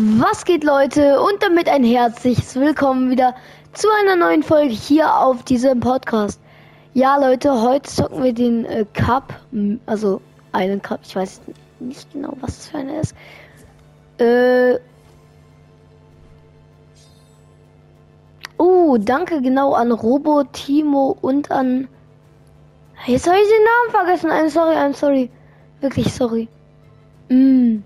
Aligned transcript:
Was 0.00 0.44
geht 0.44 0.62
Leute 0.62 1.20
und 1.20 1.42
damit 1.42 1.68
ein 1.68 1.82
herzliches 1.82 2.54
Willkommen 2.54 3.10
wieder 3.10 3.34
zu 3.72 3.88
einer 4.00 4.14
neuen 4.14 4.44
Folge 4.44 4.72
hier 4.72 5.12
auf 5.12 5.42
diesem 5.42 5.80
Podcast. 5.80 6.40
Ja 6.94 7.16
Leute, 7.16 7.60
heute 7.62 7.90
zocken 7.90 8.22
wir 8.22 8.32
den 8.32 8.64
äh, 8.66 8.84
Cup, 8.94 9.34
also 9.86 10.20
einen 10.52 10.80
Cup, 10.80 11.00
ich 11.02 11.16
weiß 11.16 11.40
nicht 11.80 12.12
genau 12.12 12.32
was 12.40 12.58
das 12.58 12.68
für 12.68 12.78
einer 12.78 13.00
ist. 13.00 13.16
Äh, 14.18 14.78
oh, 18.56 18.98
danke 19.00 19.42
genau 19.42 19.72
an 19.72 19.90
Robo, 19.90 20.44
Timo 20.44 21.18
und 21.22 21.50
an... 21.50 21.88
Jetzt 23.06 23.26
habe 23.26 23.38
ich 23.40 23.48
den 23.48 23.64
Namen 23.64 23.90
vergessen, 23.90 24.30
I'm 24.30 24.48
sorry, 24.48 24.76
I'm 24.76 24.94
sorry. 24.94 25.28
Wirklich 25.80 26.14
sorry. 26.14 26.46
Mm. 27.30 27.82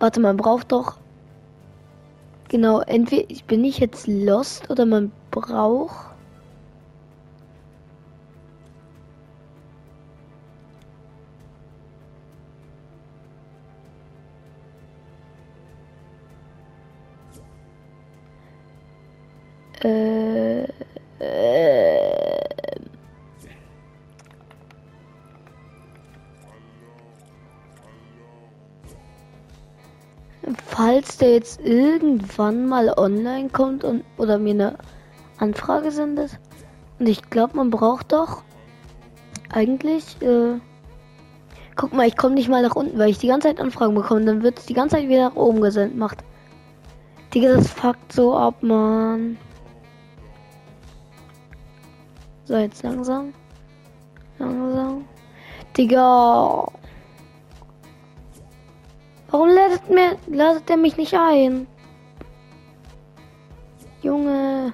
Warte, 0.00 0.18
man 0.18 0.36
braucht 0.38 0.72
doch. 0.72 0.96
Genau, 2.48 2.80
entweder 2.80 3.32
bin 3.46 3.64
ich 3.64 3.78
jetzt 3.78 4.08
lost 4.08 4.68
oder 4.70 4.84
man 4.86 5.12
braucht. 5.30 6.10
Äh, 19.82 20.19
falls 31.00 31.16
der 31.16 31.32
jetzt 31.32 31.60
irgendwann 31.62 32.66
mal 32.66 32.92
online 32.96 33.48
kommt 33.48 33.84
und 33.84 34.04
oder 34.18 34.38
mir 34.38 34.50
eine 34.50 34.78
Anfrage 35.38 35.90
sendet. 35.90 36.38
Und 36.98 37.08
ich 37.08 37.30
glaube, 37.30 37.56
man 37.56 37.70
braucht 37.70 38.12
doch 38.12 38.42
eigentlich. 39.48 40.20
Äh, 40.20 40.58
guck 41.76 41.94
mal, 41.94 42.06
ich 42.06 42.18
komme 42.18 42.34
nicht 42.34 42.50
mal 42.50 42.62
nach 42.62 42.76
unten, 42.76 42.98
weil 42.98 43.08
ich 43.08 43.18
die 43.18 43.28
ganze 43.28 43.48
Zeit 43.48 43.60
Anfragen 43.60 43.94
bekomme. 43.94 44.26
Dann 44.26 44.42
wird 44.42 44.58
es 44.58 44.66
die 44.66 44.74
ganze 44.74 44.96
Zeit 44.96 45.08
wieder 45.08 45.30
nach 45.30 45.36
oben 45.36 45.62
gesendet. 45.62 45.96
Macht. 45.96 46.18
Digga, 47.32 47.54
das 47.54 47.70
fuckt 47.70 48.12
so 48.12 48.36
ab, 48.36 48.62
Mann. 48.62 49.38
So, 52.44 52.56
jetzt 52.56 52.82
langsam. 52.82 53.32
Langsam. 54.38 55.04
Digga. 55.76 56.66
Mir, 59.90 60.16
ladet 60.26 60.68
er 60.70 60.76
mich 60.76 60.96
nicht 60.96 61.14
ein? 61.14 61.66
Junge. 64.02 64.72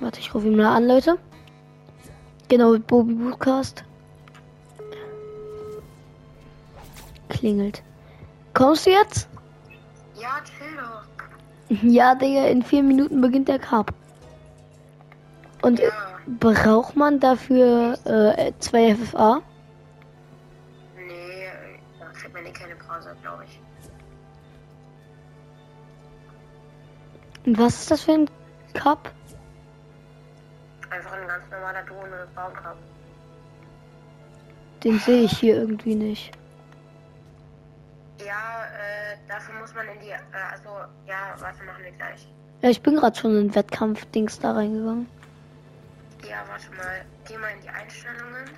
Warte, 0.00 0.20
ich 0.20 0.34
rufe 0.34 0.46
ihn 0.48 0.56
mal 0.56 0.74
an, 0.74 0.86
Leute. 0.86 1.18
Genau, 2.48 2.72
mit 2.72 2.86
Bobby 2.86 3.14
Broadcast. 3.14 3.84
Klingelt. 7.28 7.82
Kommst 8.54 8.86
du 8.86 8.90
jetzt? 8.90 9.28
Ja, 10.20 10.40
doch. 10.80 11.02
Ja, 11.82 12.16
Digga, 12.16 12.46
in 12.46 12.62
vier 12.62 12.82
Minuten 12.82 13.20
beginnt 13.20 13.46
der 13.48 13.60
Cup. 13.60 13.92
Und 15.62 15.78
Ja. 15.78 15.90
braucht 16.26 16.96
man 16.96 17.20
dafür 17.20 17.96
äh, 18.04 18.52
zwei 18.58 18.94
FFA? 18.96 19.40
Und 27.46 27.58
was 27.58 27.80
ist 27.80 27.90
das 27.90 28.02
für 28.02 28.12
ein 28.12 28.30
Cup? 28.74 29.12
Einfach 30.90 31.12
ein 31.12 31.26
ganz 31.26 31.44
normaler 31.50 31.82
Drohne 31.84 32.26
Baumcup. 32.34 32.76
Den 34.84 34.98
sehe 34.98 35.24
ich 35.24 35.38
hier 35.38 35.56
irgendwie 35.56 35.94
nicht. 35.94 36.32
Ja, 38.18 38.64
äh, 38.66 39.16
dafür 39.28 39.54
muss 39.60 39.74
man 39.74 39.86
in 39.88 40.00
die, 40.00 40.10
äh, 40.10 40.18
also, 40.50 40.68
ja, 41.06 41.34
warte, 41.38 41.62
machen 41.64 41.84
wir 41.84 41.92
gleich. 41.92 42.28
Ja, 42.62 42.68
ich 42.68 42.82
bin 42.82 42.96
gerade 42.96 43.16
schon 43.16 43.36
in 43.36 43.54
Wettkampf-Dings 43.54 44.38
da 44.40 44.52
reingegangen. 44.52 45.08
Ja, 46.28 46.44
warte 46.48 46.70
mal, 46.76 47.04
geh 47.26 47.38
mal 47.38 47.48
in 47.48 47.60
die 47.62 47.68
Einstellungen. 47.70 48.50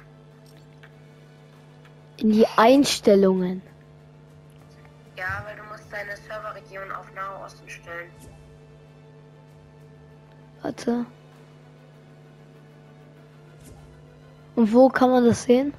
In 2.17 2.33
die 2.33 2.47
Einstellungen. 2.57 3.63
Ja, 5.17 5.45
weil 5.47 5.57
du 5.57 5.63
musst 5.65 5.93
deine 5.93 6.17
Serverregion 6.17 6.91
auf 6.93 7.13
Nahe 7.15 7.45
Osten 7.45 7.69
stellen. 7.69 8.11
Warte. 10.63 11.05
Und 14.55 14.73
wo 14.73 14.89
kann 14.89 15.11
man 15.11 15.25
das 15.27 15.43
sehen? 15.45 15.73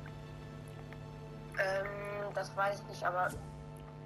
Ähm, 1.57 1.87
das 2.33 2.55
weiß 2.57 2.81
ich 2.81 2.87
nicht, 2.89 3.03
aber, 3.05 3.29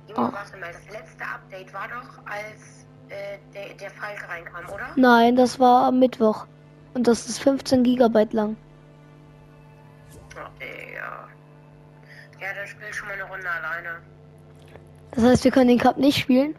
Junge, 0.08 0.30
Oh. 0.30 0.34
warte 0.34 0.58
mal, 0.58 0.72
das 0.72 0.90
letzte 0.90 1.24
Update 1.24 1.74
war 1.74 1.88
doch, 1.88 2.26
als, 2.30 2.86
äh, 3.10 3.38
der, 3.54 3.74
der 3.76 3.90
Falk 3.92 4.28
reinkam, 4.30 4.66
oder? 4.74 4.88
Nein, 4.96 5.36
das 5.36 5.60
war 5.60 5.88
am 5.88 6.00
Mittwoch. 6.00 6.46
Und 6.94 7.08
das 7.08 7.28
ist 7.30 7.40
15 7.40 7.84
Gigabyte 7.84 8.34
lang. 8.34 8.58
Oh, 10.36 10.50
Digga. 10.60 11.28
Ja, 12.40 12.54
dann 12.54 12.68
spiel 12.68 12.94
schon 12.94 13.08
mal 13.08 13.14
eine 13.14 13.24
Runde 13.24 13.50
alleine. 13.50 14.02
Das 15.12 15.24
heißt, 15.24 15.44
wir 15.46 15.52
können 15.52 15.70
den 15.70 15.80
Cup 15.80 15.98
nicht 15.98 16.18
spielen? 16.20 16.56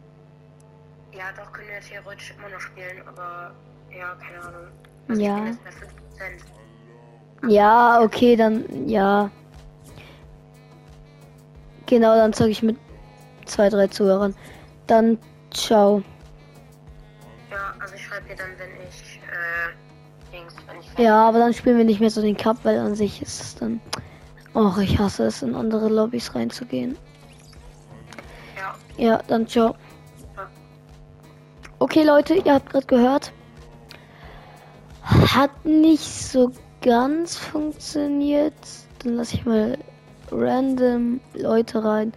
Ja, 1.13 1.25
doch, 1.37 1.53
können 1.53 1.69
wir 1.69 1.81
theoretisch 1.81 2.35
immer 2.39 2.49
noch 2.49 2.61
spielen, 2.61 3.03
aber 3.07 3.53
ja, 3.97 4.15
keine 4.17 4.45
Ahnung. 4.45 4.69
Also 5.09 5.23
Ja. 5.23 5.37
Ich 5.39 5.43
bin 5.45 5.47
jetzt 5.53 5.65
bei 5.65 7.47
5%. 7.47 7.51
Ja, 7.53 8.01
okay, 8.01 8.37
dann 8.37 8.89
ja. 8.89 9.31
Genau, 11.87 12.17
dann 12.17 12.33
zeige 12.33 12.51
ich 12.51 12.63
mit 12.63 12.77
zwei, 13.47 13.69
drei 13.69 13.87
Zuhörern. 13.87 14.35
Dann 14.87 15.19
ciao. 15.51 16.03
Ja, 17.51 17.75
also 17.81 17.95
ich 17.95 18.05
schreibe 18.05 18.29
dir 18.29 18.37
dann, 18.37 18.51
wenn 18.59 18.69
ich, 18.87 19.21
äh, 19.23 20.37
Dings, 20.37 20.55
wenn 20.67 20.81
ich 20.81 20.99
Ja, 20.99 21.29
aber 21.29 21.39
dann 21.39 21.55
spielen 21.55 21.79
wir 21.79 21.85
nicht 21.85 22.01
mehr 22.01 22.11
so 22.11 22.21
den 22.21 22.37
Cup, 22.37 22.59
weil 22.65 22.79
an 22.79 22.95
sich 22.95 23.23
ist 23.23 23.41
es 23.41 23.55
dann. 23.55 23.81
Och, 24.55 24.79
ich 24.79 24.99
hasse 24.99 25.27
es, 25.27 25.43
in 25.43 25.55
andere 25.55 25.89
Lobbys 25.89 26.35
reinzugehen. 26.35 26.97
Ja, 28.57 28.75
Ja, 28.97 29.23
dann 29.29 29.47
ciao. 29.47 29.77
Ja. 30.37 30.49
Okay, 31.79 32.03
Leute, 32.03 32.35
ihr 32.35 32.55
habt 32.55 32.71
gerade 32.71 32.87
gehört. 32.87 33.33
Hat 35.09 35.65
nicht 35.65 36.05
so 36.05 36.53
ganz 36.83 37.37
funktioniert. 37.37 38.53
Dann 38.99 39.15
lasse 39.15 39.37
ich 39.37 39.47
mal 39.47 39.79
random 40.31 41.21
Leute 41.33 41.83
rein. 41.83 42.13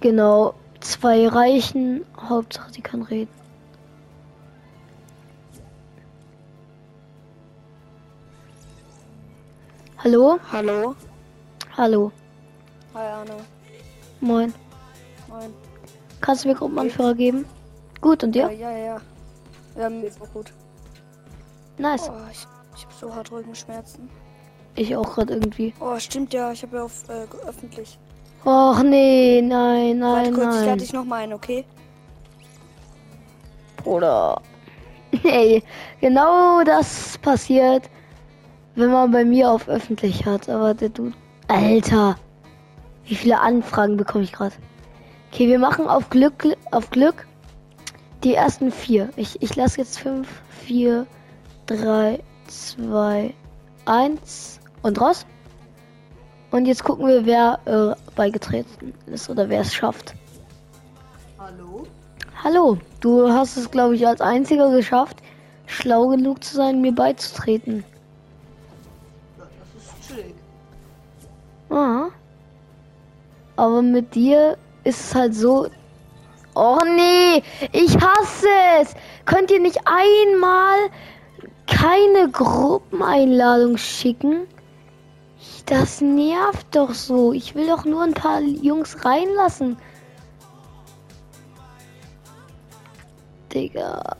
Genau, 0.00 0.54
zwei 0.80 1.26
reichen. 1.26 2.04
Hauptsache, 2.18 2.72
die 2.72 2.82
kann 2.82 3.02
reden. 3.02 3.30
Hallo? 9.96 10.38
Hallo. 10.52 10.94
Hallo. 11.78 12.12
Hi 12.92 13.06
Arne. 13.06 13.36
Moin. 14.20 14.52
Moin. 15.28 15.54
Kannst 16.20 16.44
du 16.44 16.48
mir 16.48 16.54
Gruppenanführer 16.54 17.14
geben? 17.14 17.46
Gut, 18.02 18.22
und 18.22 18.32
dir? 18.32 18.52
Ja, 18.52 18.70
ja, 18.70 18.76
ja. 18.76 19.00
Ja, 19.78 19.88
mir 19.88 20.06
ist 20.06 20.20
auch 20.20 20.30
gut. 20.34 20.52
Nice. 21.78 22.08
Oh, 22.08 22.14
ich, 22.30 22.46
ich 22.76 22.84
habe 22.84 22.94
so 23.00 23.14
hart 23.14 23.32
Rückenschmerzen. 23.32 24.08
Ich 24.76 24.94
auch 24.96 25.14
gerade 25.14 25.34
irgendwie. 25.34 25.72
Oh, 25.80 25.98
stimmt 25.98 26.32
ja. 26.34 26.52
Ich 26.52 26.62
habe 26.62 26.76
ja 26.76 26.84
auf 26.84 27.08
äh, 27.08 27.26
öffentlich. 27.46 27.98
Och 28.44 28.82
nee, 28.82 29.40
nein, 29.40 30.00
Warte 30.02 30.30
nein, 30.30 30.34
kurz, 30.34 30.54
ich 30.54 30.60
lade 30.60 30.66
nein. 30.66 30.78
dich 30.78 30.92
noch 30.92 31.04
mal 31.04 31.22
ein, 31.22 31.32
okay? 31.32 31.64
Bruder. 33.76 34.40
Hey, 35.22 35.62
genau 36.00 36.64
das 36.64 37.16
passiert, 37.18 37.88
wenn 38.74 38.90
man 38.90 39.12
bei 39.12 39.24
mir 39.24 39.48
auf 39.48 39.68
öffentlich 39.68 40.26
hat. 40.26 40.48
Aber 40.48 40.74
der 40.74 40.88
Dude. 40.88 41.14
Alter. 41.46 42.16
Wie 43.04 43.14
viele 43.14 43.38
Anfragen 43.38 43.96
bekomme 43.96 44.24
ich 44.24 44.32
gerade? 44.32 44.54
Okay, 45.30 45.46
wir 45.46 45.60
machen 45.60 45.86
auf 45.86 46.10
Glück, 46.10 46.44
auf 46.72 46.90
Glück 46.90 47.26
die 48.24 48.34
ersten 48.34 48.72
vier. 48.72 49.10
Ich, 49.16 49.40
ich 49.40 49.54
lasse 49.54 49.78
jetzt 49.78 50.00
fünf, 50.00 50.26
vier, 50.64 51.06
drei, 51.66 52.22
zwei, 52.46 53.34
eins 53.84 54.60
und 54.82 55.00
raus. 55.00 55.26
Und 56.50 56.66
jetzt 56.66 56.84
gucken 56.84 57.06
wir, 57.06 57.26
wer 57.26 57.58
äh, 57.64 58.12
beigetreten 58.14 58.94
ist 59.06 59.28
oder 59.28 59.48
wer 59.48 59.62
es 59.62 59.74
schafft. 59.74 60.14
Hallo? 61.38 61.86
Hallo, 62.42 62.78
du 63.00 63.32
hast 63.32 63.56
es, 63.56 63.70
glaube 63.70 63.96
ich, 63.96 64.06
als 64.06 64.20
einziger 64.20 64.70
geschafft, 64.70 65.16
schlau 65.66 66.08
genug 66.08 66.44
zu 66.44 66.54
sein, 66.54 66.80
mir 66.80 66.92
beizutreten. 66.92 67.84
Das 69.36 69.48
ist 69.76 70.08
chillig. 70.08 70.34
Ah. 71.70 72.08
Aber 73.56 73.82
mit 73.82 74.14
dir 74.14 74.56
ist 74.84 75.00
es 75.00 75.14
halt 75.14 75.34
so. 75.34 75.68
Oh 76.54 76.78
nee, 76.84 77.42
ich 77.72 77.96
hasse 77.96 78.46
es. 78.80 78.94
Könnt 79.24 79.50
ihr 79.50 79.60
nicht 79.60 79.80
einmal 79.86 80.90
keine 81.66 82.30
Gruppeneinladung 82.30 83.76
schicken? 83.76 84.46
Das 85.66 86.00
nervt 86.00 86.66
doch 86.74 86.92
so. 86.92 87.32
Ich 87.32 87.54
will 87.54 87.66
doch 87.66 87.84
nur 87.84 88.02
ein 88.02 88.14
paar 88.14 88.40
Jungs 88.40 89.04
reinlassen. 89.04 89.76
Digga. 93.52 94.16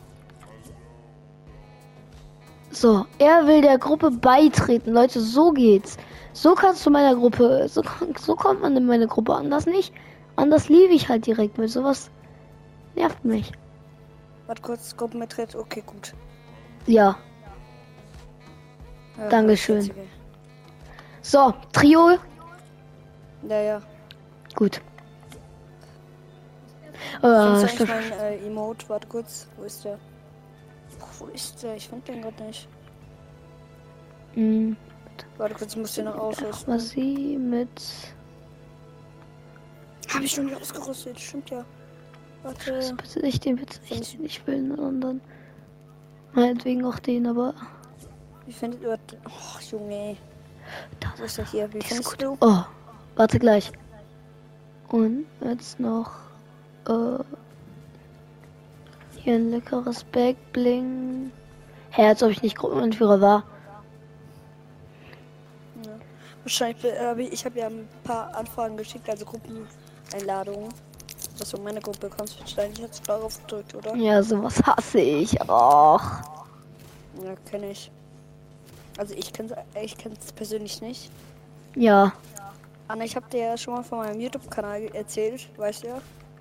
So, 2.71 3.07
er 3.19 3.47
will 3.47 3.63
der 3.63 3.79
Gruppe 3.79 4.11
beitreten. 4.11 4.93
Leute, 4.93 5.21
so 5.21 5.53
geht's. 5.53 5.97
So 6.33 6.55
kannst 6.55 6.85
du 6.85 6.91
meiner 6.91 7.15
Gruppe, 7.15 7.69
so, 7.69 7.83
so 8.19 8.35
kommt 8.35 8.63
man 8.63 8.77
in 8.77 8.87
meine 8.87 9.07
Gruppe. 9.07 9.35
Anders 9.35 9.67
nicht. 9.67 9.93
Anders 10.37 10.69
liebe 10.69 10.93
ich 10.93 11.09
halt 11.09 11.27
direkt 11.27 11.59
mit 11.59 11.71
sowas. 11.71 12.11
Nervt 12.97 13.25
mich. 13.25 13.53
Warte 14.47 14.63
kurz, 14.63 14.97
Gruppenmittritt. 14.97 15.55
Okay, 15.55 15.83
gut. 15.87 16.15
Ja. 16.87 17.17
Ja, 19.19 19.29
Dankeschön. 19.29 19.91
So, 21.23 21.55
Trio. 21.73 22.19
Ja, 23.49 23.61
ja. 23.61 23.83
Gut. 24.55 24.81
Äh, 27.23 27.69
stopp. 27.69 27.89
mein 27.89 28.13
äh, 28.13 28.47
Emote? 28.47 28.89
Warte 28.89 29.07
kurz. 29.09 29.49
Wo 29.57 29.65
ist 29.65 29.85
der? 29.85 29.99
Boah, 30.99 31.09
wo 31.19 31.27
ist 31.27 31.63
der? 31.63 31.77
Ich 31.77 31.89
finde 31.89 32.13
den 32.13 32.23
gerade 32.23 32.43
nicht. 32.43 32.69
Hm, 34.35 34.77
Warte 35.39 35.55
kurz, 35.55 35.73
ich 35.73 35.79
muss 35.79 35.95
den 35.95 36.07
noch 36.07 36.17
ausrüsten. 36.17 36.75
was 36.75 36.89
sie 36.91 37.39
mit. 37.39 37.83
Habe 40.13 40.25
ich 40.25 40.37
noch 40.37 40.45
nicht 40.45 40.61
ausgerüstet, 40.61 41.19
stimmt 41.19 41.51
ja. 41.51 41.65
Warte. 42.43 42.95
Bitte 42.97 43.21
nicht 43.21 43.45
den, 43.45 43.57
bitte 43.57 43.81
nicht 43.89 44.15
den. 44.19 44.25
Ich 44.25 44.47
will 44.47 44.57
einen 44.57 44.79
anderen. 44.79 45.21
Meinetwegen 46.33 46.85
auch 46.85 46.99
den, 46.99 47.27
aber. 47.27 47.55
Wie 48.47 48.53
findet 48.53 48.83
ihr. 48.83 48.99
Oh, 49.27 49.61
Junge. 49.71 50.17
Da, 51.01 51.13
Wo 51.19 51.25
ist 51.25 51.39
der 51.39 51.47
hier? 51.51 51.73
Wie 51.73 51.81
findest 51.83 52.11
gut. 52.11 52.23
du? 52.23 52.37
Oh, 52.41 52.63
warte 53.17 53.39
gleich. 53.39 53.71
Und 54.89 55.27
jetzt 55.43 55.81
noch. 55.81 56.11
Äh, 56.89 57.23
hier 59.21 59.35
ein 59.37 59.51
leckeres 59.51 60.05
Backbling. 60.05 61.33
Hä, 61.91 62.07
als 62.09 62.23
ob 62.23 62.31
ich 62.31 62.43
nicht 62.43 62.57
Gruppenanführer 62.57 63.21
war. 63.21 63.45
Wahrscheinlich, 66.43 66.83
be- 66.83 66.93
äh, 66.95 67.21
ich 67.23 67.45
habe 67.47 67.59
ja 67.59 67.69
ein 67.69 67.89
paar 68.03 68.35
Anfragen 68.37 68.77
geschickt, 68.77 69.09
also 69.09 69.25
Gruppeneinladungen. 69.25 70.69
Dass 71.39 71.51
du 71.51 71.61
meine 71.61 71.81
Gruppe 71.81 72.11
kommst, 72.11 72.39
wahrscheinlich 72.39 72.79
jetzt 72.79 73.09
darauf 73.09 73.41
gedrückt, 73.43 73.75
oder? 73.75 73.95
Ja, 73.97 74.23
sowas 74.23 74.63
hasse 74.63 75.01
ich. 75.01 75.41
Och. 75.41 76.03
Ja, 77.25 77.35
kenne 77.51 77.71
ich. 77.71 77.91
Also 78.99 79.15
ich 79.15 79.33
kenn's, 79.33 79.53
ich 79.83 79.97
kenn's 79.97 80.33
persönlich 80.33 80.81
nicht. 80.81 81.11
Ja. 81.75 82.13
Anna, 82.89 83.05
ich 83.05 83.17
habe 83.17 83.27
dir 83.31 83.41
ja 83.41 83.57
schon 83.57 83.75
mal 83.75 83.83
von 83.83 83.99
meinem 83.99 84.21
YouTube-Kanal 84.21 84.83
erzählt, 84.95 85.49
weißt 85.59 85.85
du 85.85 85.89
ja? 85.89 86.01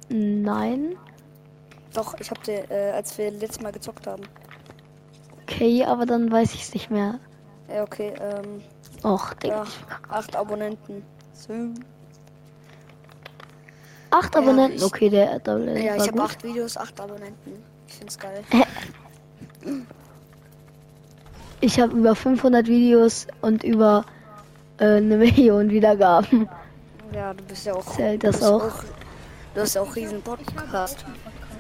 Nein. 0.10 0.96
Doch, 1.94 2.20
ich 2.20 2.30
habe 2.30 2.42
dir, 2.42 2.70
äh, 2.70 2.92
als 2.92 3.18
wir 3.18 3.32
letztes 3.32 3.62
Mal 3.62 3.72
gezockt 3.72 4.06
haben. 4.08 4.24
Okay, 5.44 5.84
aber 5.86 6.06
dann 6.06 6.32
weiß 6.32 6.54
ich 6.54 6.64
es 6.64 6.74
nicht 6.74 6.90
mehr. 6.92 7.20
Ja, 7.74 7.84
okay, 7.84 8.14
ähm, 8.20 8.62
Och, 9.04 9.34
ja, 9.44 9.64
acht 10.10 10.36
Abonnenten. 10.36 11.04
So. 11.34 11.54
Acht 14.12 14.36
Ja, 14.36 14.42
Abonnenten. 14.42 14.78
ich- 14.78 14.84
okay, 14.84 15.10
der, 15.10 15.40
der, 15.40 15.82
Ja, 15.82 15.96
ich 15.96 16.08
habe 16.08 16.22
acht 16.22 16.44
Videos, 16.44 16.78
acht 16.78 17.00
Abonnenten. 17.00 17.64
Ich 17.88 17.94
find's 17.96 18.18
geil. 18.18 18.44
Ich 21.63 21.80
habe 21.80 21.95
über 21.95 22.13
500 22.13 22.68
Videos 22.68 23.25
und 23.39 23.63
über 23.63 24.04
äh, 24.80 24.98
eine 24.98 25.15
Million 25.24 25.69
Wiedergaben. 25.69 26.50
Ja, 27.13 27.33
du 27.33 27.42
bist 27.45 27.65
ja 27.65 27.74
auch. 27.74 27.86
Zählt 27.86 28.21
du 28.21 28.27
das 28.27 28.39
bist 28.39 28.51
auch? 28.51 28.74
Du 29.56 29.62
hast 29.62 29.75
ja 29.75 29.81
auch 29.81 29.95
riesen 29.95 30.21
Podcast. 30.21 31.06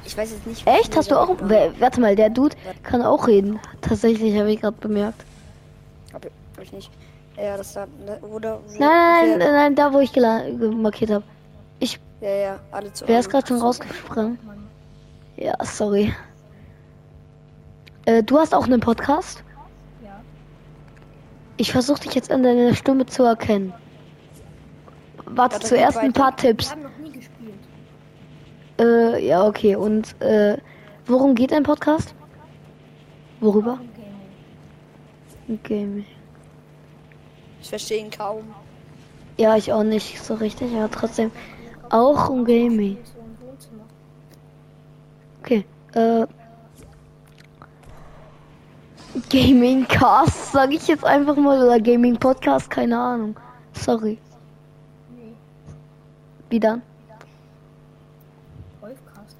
Ich 0.03 0.17
weiß 0.17 0.31
jetzt 0.31 0.45
nicht. 0.45 0.67
Echt? 0.67 0.97
Hast 0.97 1.09
du 1.09 1.15
auch? 1.15 1.29
Warte 1.39 2.01
mal, 2.01 2.17
der 2.17 2.29
Dude 2.29 2.53
kann 2.83 3.01
auch 3.01 3.27
reden. 3.27 3.61
Tatsächlich 3.79 4.37
habe 4.37 4.51
ich 4.51 4.59
gerade 4.59 4.75
bemerkt. 4.77 5.23
Hab 6.13 6.25
ich, 6.61 6.73
nicht. 6.73 6.91
Ja, 7.37 7.55
das 7.55 7.71
da. 7.71 7.87
ne, 8.05 8.19
Oder. 8.27 8.59
Nein, 8.77 8.79
nein, 8.79 9.39
nein, 9.39 9.53
nein, 9.53 9.75
da 9.75 9.93
wo 9.93 10.01
ich 10.01 10.13
markiert 10.17 11.11
habe. 11.11 11.23
Ich, 11.79 11.97
Ja, 12.19 12.29
ja, 12.29 12.59
alle 12.71 12.91
zu. 12.91 13.07
wer 13.07 13.21
ist 13.21 13.29
gerade 13.29 13.47
schon 13.47 13.61
rausgesprungen? 13.61 14.37
Ja, 15.37 15.53
sorry. 15.63 16.13
Äh, 18.05 18.21
du 18.21 18.37
hast 18.37 18.53
auch 18.53 18.65
einen 18.65 18.81
Podcast? 18.81 19.43
Ja. 21.53 21.57
Ich 21.57 21.71
versuche 21.71 22.01
dich 22.01 22.13
jetzt 22.15 22.31
an 22.31 22.43
deiner 22.43 22.73
Stimme 22.73 23.05
zu 23.05 23.23
erkennen. 23.23 23.73
Warte, 25.25 25.55
Warte, 25.55 25.67
zuerst 25.67 25.97
ein 25.97 26.13
paar 26.13 26.35
Tipps. 26.35 26.71
haben 26.71 26.83
noch 26.83 26.97
nie 26.97 27.11
gespielt. 27.11 27.53
Äh, 28.79 29.25
ja, 29.25 29.45
okay. 29.45 29.75
Und 29.75 30.19
äh, 30.21 30.57
worum 31.05 31.35
geht 31.35 31.51
dein 31.51 31.63
Podcast? 31.63 32.13
Worüber? 33.39 33.79
Warum 33.79 33.89
Gaming? 35.47 35.59
Gaming. 35.63 36.05
Ich 37.61 37.69
verstehe 37.69 37.99
ihn 37.99 38.11
kaum. 38.11 38.43
Ja, 39.37 39.55
ich 39.55 39.71
auch 39.73 39.83
nicht 39.83 40.21
so 40.21 40.35
richtig, 40.35 40.73
aber 40.75 40.91
trotzdem 40.91 41.31
auch 41.89 42.29
um 42.29 42.45
Gaming. 42.45 42.97
Okay. 45.41 45.65
Äh, 45.93 46.25
Gaming 49.29 49.87
Cast, 49.87 50.51
sag 50.53 50.71
ich 50.73 50.87
jetzt 50.87 51.05
einfach 51.05 51.35
mal, 51.35 51.61
oder 51.63 51.79
Gaming 51.79 52.17
Podcast, 52.17 52.69
keine 52.69 52.97
Ahnung. 52.99 53.35
Sorry. 53.73 54.17
Nee, 55.15 55.33
Wie 56.49 56.59
dann? 56.59 56.81
Wolfcast. 58.81 59.37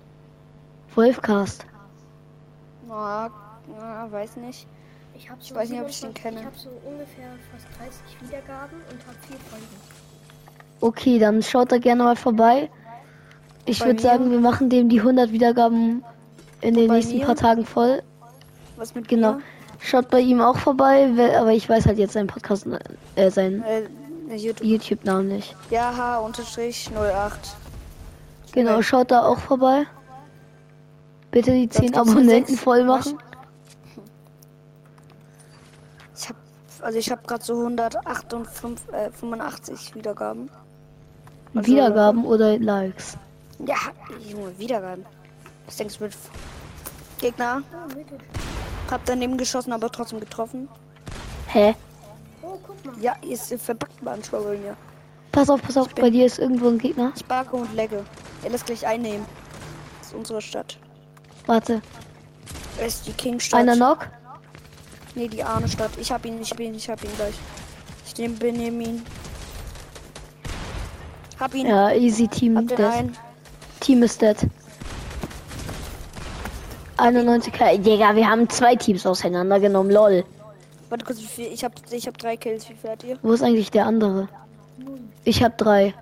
Wolfcast. 0.95 1.65
Na, 2.87 3.29
na, 3.79 4.11
weiß 4.11 4.37
nicht. 4.37 4.67
Ich 5.15 5.29
habe 5.29 5.41
so 5.41 5.53
Ich 5.53 5.59
weiß 5.59 5.69
nicht, 5.69 5.81
ob 5.81 5.89
ich 5.89 5.99
den 6.01 6.13
27 6.13 6.23
kenne. 6.23 6.39
Ich 6.39 6.45
habe 6.45 6.57
so 6.57 6.69
ungefähr 6.85 7.29
fast 7.51 7.67
30 7.79 8.21
Wiedergaben 8.29 8.77
und 8.91 9.07
habe 9.07 9.17
vier 9.27 9.37
Folgen. 9.37 9.65
Okay, 10.81 11.17
dann 11.19 11.41
schaut 11.41 11.71
da 11.71 11.77
gerne 11.77 12.03
mal 12.03 12.15
vorbei. 12.15 12.69
Ich 13.65 13.83
würde 13.83 14.01
sagen, 14.01 14.29
wir 14.29 14.39
machen 14.39 14.69
dem 14.69 14.89
die 14.89 14.99
100 14.99 15.31
Wiedergaben 15.31 16.03
in 16.61 16.73
den 16.75 16.91
nächsten 16.91 17.17
mir? 17.17 17.25
paar 17.25 17.35
Tagen 17.35 17.65
voll. 17.65 18.03
Was 18.75 18.93
mit 18.93 19.07
Genau. 19.07 19.33
mir? 19.33 19.41
Schaut 19.85 20.09
bei 20.09 20.21
ihm 20.21 20.39
auch 20.39 20.55
vorbei, 20.57 21.09
wer- 21.15 21.41
aber 21.41 21.51
ich 21.51 21.67
weiß 21.67 21.85
halt 21.87 21.97
jetzt 21.97 22.13
seinen 22.13 22.27
Podcast, 22.27 22.65
äh, 23.15 23.29
seinen 23.29 23.63
Äh, 23.63 23.83
YouTube. 24.35 24.65
YouTube-Namen 24.65 25.27
nicht. 25.27 25.55
Ja, 25.69 25.93
H-08. 25.95 27.33
Genau, 28.53 28.81
schaut 28.81 29.11
da 29.11 29.23
auch 29.25 29.39
vorbei. 29.39 29.83
Bitte 31.31 31.51
die 31.51 31.67
Das 31.67 31.77
10 31.77 31.87
gibt's 31.91 32.05
mit 32.05 32.15
Abonnenten 32.15 32.55
voll 32.57 32.83
machen. 32.85 33.17
Ich 36.15 36.29
hab, 36.29 36.35
also 36.81 36.97
ich 36.99 37.11
habe 37.11 37.21
gerade 37.27 37.43
so 37.43 37.55
185 37.59 38.93
äh, 38.93 39.11
85 39.11 39.95
Wiedergaben. 39.95 40.49
Also- 41.55 41.67
Wiedergaben 41.71 42.25
oder 42.25 42.57
Likes. 42.57 43.17
Ja, 43.65 43.75
Junge, 44.29 44.57
Wiedergaben. 44.57 45.05
Was 45.65 45.75
denkst 45.77 45.97
du 45.97 46.05
mit 46.05 46.13
Gegner? 47.19 47.63
Wirklich. 47.89 48.21
Hab 48.93 49.05
daneben 49.05 49.37
geschossen, 49.37 49.73
aber 49.73 49.89
trotzdem 49.89 50.19
getroffen. 50.19 50.69
Hä? 51.47 51.73
Oh, 52.43 52.59
guck 52.61 52.85
mal. 52.85 52.93
Ja, 53.01 53.15
ist 53.27 53.51
verpackt 53.55 54.03
manchmal 54.03 54.41
bei 54.43 54.55
mir. 54.55 54.77
Pass 55.31 55.49
auf, 55.49 55.63
pass 55.63 55.77
auf, 55.77 55.95
bei 55.95 56.11
dir 56.11 56.27
ist 56.27 56.37
irgendwo 56.37 56.67
ein 56.67 56.77
Gegner. 56.77 57.11
Ich 57.15 57.25
barke 57.25 57.55
und 57.55 57.73
legge. 57.73 58.05
Er 58.43 58.51
lässt 58.51 58.67
gleich 58.67 58.85
einnehmen. 58.85 59.25
Das 59.97 60.09
ist 60.09 60.13
unsere 60.13 60.43
Stadt. 60.43 60.77
Warte, 61.47 61.81
Das 62.77 62.87
ist 62.87 63.07
die 63.07 63.13
Kingstadt. 63.13 63.61
einer 63.61 63.75
Knock. 63.75 64.07
Nee, 65.15 65.27
die 65.27 65.43
arme 65.43 65.67
Stadt. 65.67 65.89
Ich 65.99 66.11
hab 66.11 66.23
ihn, 66.27 66.39
ich 66.39 66.51
hab 66.51 66.59
ihn, 66.59 66.75
ich 66.75 66.87
hab 66.87 67.03
ihn 67.03 67.15
gleich. 67.15 67.35
Ich 68.05 68.15
nehm, 68.19 68.37
benehm 68.37 68.79
ihn. 68.79 69.03
Hab 71.39 71.55
ihn. 71.55 71.65
Ja, 71.65 71.91
easy 71.93 72.27
Team. 72.27 72.57
Hab 72.57 72.67
den. 72.67 73.17
Team 73.79 74.03
ist 74.03 74.21
dead. 74.21 74.37
91 77.03 77.51
K. 77.51 77.77
Digga, 77.77 78.15
wir 78.15 78.29
haben 78.29 78.47
zwei 78.49 78.75
Teams 78.75 79.05
auseinandergenommen, 79.05 79.91
lol. 79.91 80.23
Warte 80.89 81.03
kurz, 81.05 81.19
wie 81.19 81.25
viel? 81.25 81.47
Ich 81.47 81.63
hab, 81.63 81.73
ich 81.91 82.07
hab 82.07 82.17
drei 82.17 82.37
Kills. 82.37 82.69
Wie 82.69 82.75
viel 82.75 82.89
hat 82.89 83.03
ihr? 83.03 83.17
Wo 83.21 83.33
ist 83.33 83.43
eigentlich 83.43 83.71
der 83.71 83.85
andere? 83.85 84.29
Ich 85.25 85.43
habe 85.43 85.53
drei. 85.57 85.93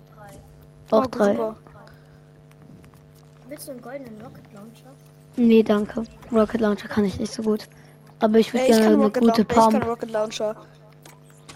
Auch 0.92 1.06
Oh, 1.06 1.08
drei. 1.10 1.32
super. 1.32 1.56
Willst 3.50 3.68
du 3.68 3.72
einen 3.72 3.82
goldenen 3.82 4.22
Rocket 4.22 4.54
Launcher? 4.54 4.92
Nee, 5.38 5.64
danke. 5.64 6.04
Rocket 6.32 6.62
Launcher 6.62 6.88
kann 6.88 7.06
ich 7.06 7.20
nicht 7.20 7.34
so 7.34 7.42
gut. 7.42 7.68
Aber 8.20 8.38
ich 8.38 8.54
würde 8.54 8.66
ich 8.66 8.72
gerne 8.72 8.84
kann 8.84 8.94
eine 8.94 9.04
Rocket 9.04 9.24
gute 9.24 9.42
Launcher. 9.42 9.50
Ich 9.50 9.56
kann 9.56 9.72
Pump. 9.72 9.88
Rocket 9.88 10.12
Launcher. 10.12 10.56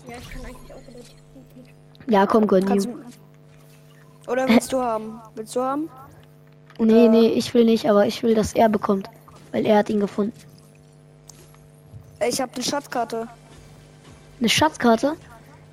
Ja, 0.10 0.16
ich 0.20 0.30
kann 0.30 0.42
eigentlich 0.46 0.74
auch 0.74 0.88
relativ 0.88 1.16
gut 1.34 1.56
mit. 2.08 2.14
Ja, 2.14 2.26
komm, 2.26 2.48
gönn 2.48 2.66
Kannst 2.66 2.90
oder 4.28 4.48
willst 4.50 4.74
du 4.74 4.82
haben? 4.82 5.22
Willst 5.36 5.56
du 5.56 5.62
haben? 5.62 5.88
Nee, 6.80 7.08
nee, 7.10 7.28
ich 7.28 7.54
will 7.54 7.64
nicht, 7.66 7.88
aber 7.88 8.08
ich 8.08 8.24
will, 8.24 8.34
dass 8.34 8.54
er 8.54 8.70
bekommt. 8.70 9.08
Weil 9.56 9.66
er 9.66 9.78
hat 9.78 9.90
ihn 9.90 10.02
gefunden. 10.02 10.34
Ich 12.28 12.42
habe 12.42 12.52
eine 12.56 12.62
Schatzkarte. 12.64 13.30
Eine 14.38 14.50
Schatzkarte? 14.50 15.16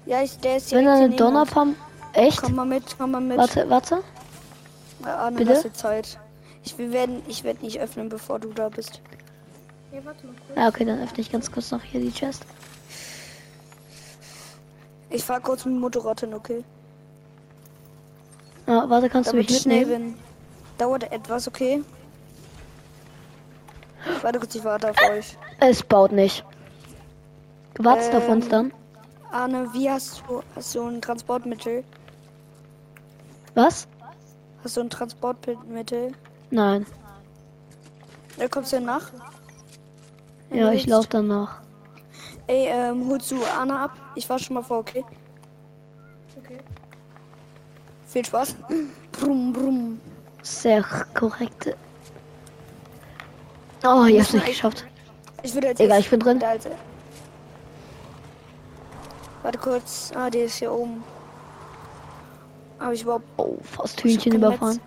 Ja, 0.06 0.22
ich, 0.22 0.38
der 0.38 0.58
ist 0.58 0.70
Wenn 0.70 0.86
er 0.86 0.98
hier 0.98 1.06
eine. 1.06 1.16
Donnerpump. 1.16 1.76
Echt? 2.12 2.40
Komm 2.40 2.54
mal 2.54 2.64
mit, 2.64 2.84
komm 2.96 3.10
mal 3.10 3.20
mit. 3.20 3.36
Warte, 3.38 3.68
warte. 3.68 4.04
Ja, 5.04 5.16
Arne, 5.16 5.36
bitte? 5.38 5.52
lass 5.54 5.62
dir 5.62 5.72
Zeit. 5.72 6.16
Ich, 6.62 6.78
wir 6.78 6.92
werden, 6.92 7.22
ich 7.26 7.42
werde 7.42 7.64
nicht 7.64 7.80
öffnen, 7.80 8.08
bevor 8.08 8.38
du 8.38 8.52
da 8.52 8.68
bist. 8.68 9.00
Ja, 9.90 9.98
warte 10.04 10.26
mal 10.26 10.34
kurz. 10.46 10.56
Ja, 10.56 10.68
okay, 10.68 10.84
dann 10.84 11.02
öffne 11.02 11.18
ich 11.18 11.32
ganz 11.32 11.50
kurz 11.50 11.72
noch 11.72 11.82
hier 11.82 12.00
die 12.00 12.12
Chest. 12.12 12.46
Ich 15.10 15.24
fahr 15.24 15.40
kurz 15.40 15.64
mit 15.64 15.74
dem 15.74 15.80
Motorrad 15.80 16.20
hin, 16.20 16.34
okay? 16.34 16.62
Ja, 18.68 18.88
warte, 18.88 19.08
kannst 19.10 19.30
du 19.30 19.32
Damit 19.32 19.48
mich 19.48 19.56
ich 19.56 19.62
schnell 19.64 19.80
mitnehmen? 19.80 20.12
bin. 20.12 20.18
Dauert 20.78 21.10
etwas, 21.10 21.48
okay? 21.48 21.82
Warte 24.22 24.38
kurz, 24.38 24.54
ich 24.54 24.64
warte 24.64 24.90
auf 24.90 24.96
euch. 25.10 25.36
Es 25.60 25.82
baut 25.82 26.12
nicht. 26.12 26.44
Du 27.74 27.84
wartest 27.84 28.14
auf 28.14 28.28
uns 28.28 28.46
Ähm. 28.46 28.50
dann? 28.50 28.72
Arne, 29.32 29.68
wie 29.72 29.90
hast 29.90 30.22
du, 30.28 30.42
hast 30.54 30.74
du 30.74 30.86
ein 30.86 31.00
Transportmittel? 31.00 31.84
Was? 33.54 33.88
Hast 34.62 34.76
du 34.76 34.82
ein 34.82 34.90
Transportmittel? 34.90 36.12
Nein. 36.50 36.86
Da 38.38 38.48
kommst 38.48 38.72
du 38.72 38.80
nach? 38.80 39.10
Ja, 40.50 40.70
ich 40.72 40.86
laufe 40.86 41.08
danach. 41.10 41.60
Ey, 42.46 42.66
ähm, 42.68 43.08
holst 43.08 43.30
du 43.30 43.36
Arne 43.58 43.78
ab? 43.78 43.90
Ich 44.14 44.26
fahr 44.26 44.38
schon 44.38 44.54
mal 44.54 44.62
vor, 44.62 44.78
okay? 44.78 45.04
Okay. 46.38 46.58
Viel 48.06 48.24
Spaß. 48.24 48.54
Brumm, 49.12 49.52
brumm. 49.52 50.00
Sehr 50.42 50.82
korrekte. 51.14 51.76
Oh, 53.84 54.04
ich 54.04 54.20
hab's 54.20 54.32
nicht 54.32 54.46
geschafft. 54.46 54.84
Ich 55.42 55.54
würde 55.54 55.68
jetzt. 55.68 55.80
Egal, 55.80 56.00
ich 56.00 56.10
bin 56.10 56.20
drin. 56.20 56.38
Der 56.38 56.50
Alte. 56.50 56.70
Warte 59.42 59.58
kurz. 59.58 60.12
Ah, 60.14 60.30
der 60.30 60.44
ist 60.44 60.56
hier 60.56 60.72
oben. 60.72 61.02
Habe 62.78 62.94
ich 62.94 63.02
überhaupt. 63.02 63.24
Oh, 63.36 63.56
fast 63.62 64.02
Hühnchen 64.02 64.34
überfahren. 64.34 64.80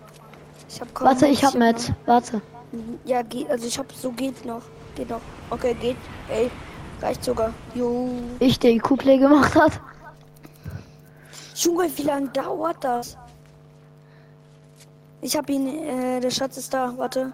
Ich 0.68 0.80
hab 0.80 1.00
Warte, 1.00 1.26
ich 1.26 1.44
hab 1.44 1.54
Metz. 1.54 1.92
Warte. 2.06 2.40
Junge. 2.72 2.98
Ja, 3.04 3.22
geht. 3.22 3.50
Also 3.50 3.66
ich 3.66 3.78
hab 3.78 3.90
so 3.92 4.10
geht 4.12 4.44
noch. 4.44 4.62
Geht 4.94 5.10
noch. 5.10 5.20
Okay, 5.50 5.74
geht. 5.74 5.96
Ey, 6.28 6.50
reicht 7.00 7.24
sogar. 7.24 7.52
Jo. 7.74 8.08
Ich, 8.38 8.58
der 8.58 8.72
IQ-Play 8.72 9.18
gemacht 9.18 9.54
hat. 9.54 9.80
Junge, 11.54 11.90
wie 11.96 12.02
lange 12.02 12.28
dauert 12.28 12.82
das? 12.82 13.16
Ich 15.20 15.36
hab 15.36 15.48
ihn. 15.50 15.66
Äh, 15.66 16.20
der 16.20 16.30
Schatz 16.30 16.56
ist 16.56 16.72
da. 16.72 16.92
Warte. 16.96 17.32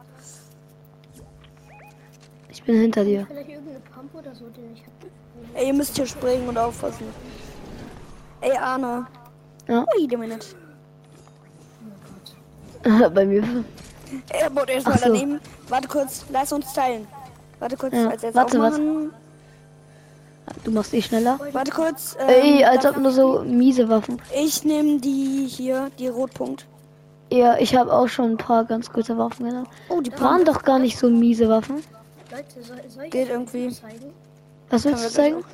Ich 2.62 2.66
bin 2.66 2.81
hinter 2.81 3.04
dir. 3.04 3.26
Vielleicht 3.28 3.49
irgendeine 3.49 3.81
Pump 3.95 4.14
oder 4.14 4.35
so, 4.35 4.45
den 4.47 4.73
ich 4.75 4.83
hab. 4.83 5.57
Ey, 5.61 5.66
ihr 5.66 5.75
müsst 5.75 5.97
hier 5.97 6.07
springen 6.07 6.49
und 6.49 6.57
aufpassen. 6.57 7.07
Ey, 8.40 8.57
Arne. 8.57 9.07
Ja. 9.69 9.85
Wait 9.97 10.14
a 10.14 10.19
minute. 10.19 10.47
Bei 13.14 13.25
mir. 13.25 13.42
Er 14.31 14.50
baut 14.50 14.69
erstmal 14.69 14.97
Ach 14.97 15.00
so. 15.00 15.07
daneben. 15.12 15.40
Warte 15.69 15.88
kurz, 15.88 16.25
lass 16.33 16.52
uns 16.52 16.73
teilen. 16.73 17.07
Warte 17.61 17.76
kurz, 17.76 17.95
Ja, 17.95 18.09
als 18.11 18.23
jetzt 18.23 18.35
warte, 18.35 18.59
was? 18.61 18.75
aufmachen. 18.75 19.11
Du 20.64 20.71
machst 20.73 20.92
eh 20.92 21.00
schneller. 21.02 21.38
Warte 21.52 21.71
kurz. 21.71 22.16
ähm, 22.21 22.28
Ey, 22.28 22.64
als 22.64 22.85
ob 22.85 22.97
nur 22.99 23.12
so 23.12 23.42
miese 23.45 23.88
Waffen. 23.88 24.21
Ich 24.37 24.64
nehme 24.64 24.99
die 24.99 25.47
hier, 25.49 25.90
die 25.99 26.09
Rotpunkt. 26.09 26.66
Ja, 27.31 27.57
ich 27.59 27.75
habe 27.75 27.92
auch 27.92 28.09
schon 28.09 28.33
ein 28.33 28.37
paar 28.37 28.64
ganz 28.64 28.92
gute 28.92 29.16
Waffen 29.16 29.47
genommen. 29.47 29.69
Oh, 29.88 30.00
die 30.00 30.12
Waren 30.21 30.45
doch 30.45 30.62
gar 30.62 30.78
nicht 30.78 30.99
so 30.99 31.09
miese 31.09 31.49
Waffen. 31.49 31.83
Leute, 32.33 32.62
soll, 32.62 32.81
soll 32.89 33.05
ich 33.05 33.11
Geht 33.11 33.29
irgendwie. 33.29 33.67
was 33.67 33.81
zeigen? 33.81 34.15
Was 34.71 34.85
willst 34.87 35.05
du 35.05 35.11
zeigen? 35.11 35.45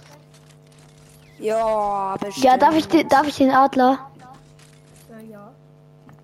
Ja, 1.40 2.16
bestimmt. 2.20 2.44
Ja, 2.44 2.56
darf 2.56 2.76
ich, 2.76 2.87
den, 2.87 3.08
darf 3.08 3.26
ich 3.26 3.37
den 3.37 3.50
Adler? 3.50 3.99
Ja, 5.11 5.18
ja. 5.28 5.52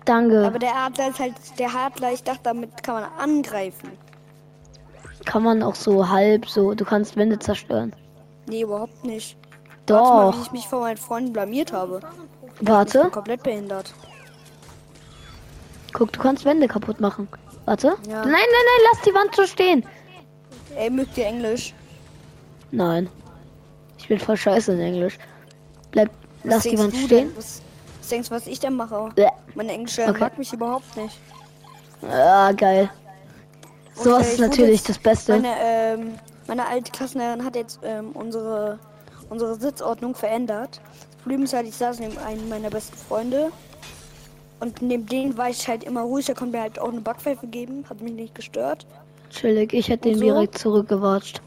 Danke. 0.05 0.45
Aber 0.45 0.59
der 0.59 0.73
Adler 0.75 1.09
ist 1.09 1.19
halt 1.19 1.33
der 1.59 1.75
Adler. 1.75 2.13
Ich 2.13 2.23
dachte, 2.23 2.41
damit 2.43 2.83
kann 2.83 3.01
man 3.01 3.11
angreifen. 3.19 3.91
Kann 5.25 5.43
man 5.43 5.61
auch 5.61 5.75
so 5.75 6.07
halb 6.07 6.47
so. 6.47 6.73
Du 6.73 6.85
kannst 6.85 7.17
Wände 7.17 7.37
zerstören. 7.37 7.93
Nee, 8.47 8.61
überhaupt 8.61 9.03
nicht. 9.03 9.37
Warte 9.87 10.03
mal, 10.03 10.27
wie 10.27 10.37
Doch. 10.37 10.45
ich 10.45 10.51
mich 10.53 10.67
vor 10.67 10.79
meinen 10.79 10.97
Freunden 10.97 11.33
blamiert 11.33 11.73
habe. 11.73 11.99
Ich 12.47 12.59
bin 12.59 12.67
Warte. 12.69 13.09
komplett 13.09 13.43
behindert. 13.43 13.93
Guck, 15.91 16.13
du 16.13 16.19
kannst 16.21 16.45
Wände 16.45 16.67
kaputt 16.69 17.01
machen. 17.01 17.27
Warte. 17.65 17.87
Ja. 17.87 18.21
Nein, 18.21 18.23
nein, 18.23 18.31
nein, 18.31 18.87
lass 18.91 19.01
die 19.01 19.13
Wand 19.13 19.35
so 19.35 19.45
stehen. 19.45 19.85
Ey, 20.75 20.89
mögt 20.89 21.17
ihr 21.17 21.25
Englisch? 21.27 21.73
Nein. 22.71 23.09
Ich 23.97 24.07
bin 24.07 24.19
voll 24.19 24.37
scheiße 24.37 24.73
in 24.73 24.79
Englisch. 24.79 25.17
Bleib, 25.91 26.09
Was 26.43 26.65
lass 26.65 26.91
du 26.91 26.91
stehen. 26.91 27.31
Was, 27.35 27.61
was 27.99 28.09
denkst 28.09 28.29
du, 28.29 28.35
was 28.35 28.47
ich 28.47 28.59
denn 28.59 28.75
mache? 28.75 29.09
Bäh. 29.15 29.29
Mein 29.55 29.69
Englisch 29.69 29.97
Okay. 29.97 30.19
mag 30.19 30.37
mich 30.37 30.51
überhaupt 30.53 30.95
nicht. 30.97 31.17
Ah, 32.01 32.51
geil. 32.51 32.89
Und, 33.95 34.03
Sowas 34.03 34.27
äh, 34.27 34.33
ist 34.33 34.39
natürlich 34.39 34.83
das 34.83 34.97
Beste. 34.97 35.33
Meine, 35.39 35.55
ähm, 35.59 36.15
meine 36.47 36.67
alte 36.67 36.91
Klassenlehrerin 36.91 37.43
hat 37.43 37.55
jetzt 37.55 37.79
ähm, 37.83 38.11
unsere, 38.13 38.77
unsere 39.29 39.55
Sitzordnung 39.55 40.13
verändert. 40.13 40.81
Das 41.11 41.21
Problem 41.21 41.43
ist 41.43 41.53
halt, 41.53 41.67
ich 41.67 41.75
saß 41.75 41.99
neben 41.99 42.17
einem 42.17 42.47
meiner 42.49 42.69
besten 42.69 42.97
Freunde. 42.97 43.51
Und 44.59 44.81
neben 44.81 45.05
denen 45.05 45.37
war 45.37 45.49
ich 45.49 45.67
halt 45.67 45.83
immer 45.83 46.01
ruhig. 46.01 46.25
Da 46.25 46.33
konnte 46.33 46.57
mir 46.57 46.61
halt 46.63 46.79
auch 46.79 46.89
eine 46.89 47.01
Backpfeife 47.01 47.47
geben. 47.47 47.85
Hat 47.89 48.01
mich 48.01 48.13
nicht 48.13 48.35
gestört. 48.35 48.85
Chillig, 49.35 49.73
ich 49.73 49.89
hätte 49.89 50.03
den 50.09 50.13
Und 50.13 50.19
so? 50.19 50.25
direkt 50.25 50.57
zurückgewatscht. 50.57 51.41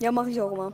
Ja, 0.00 0.10
mache 0.12 0.30
ich 0.30 0.40
auch 0.40 0.52
immer. 0.52 0.72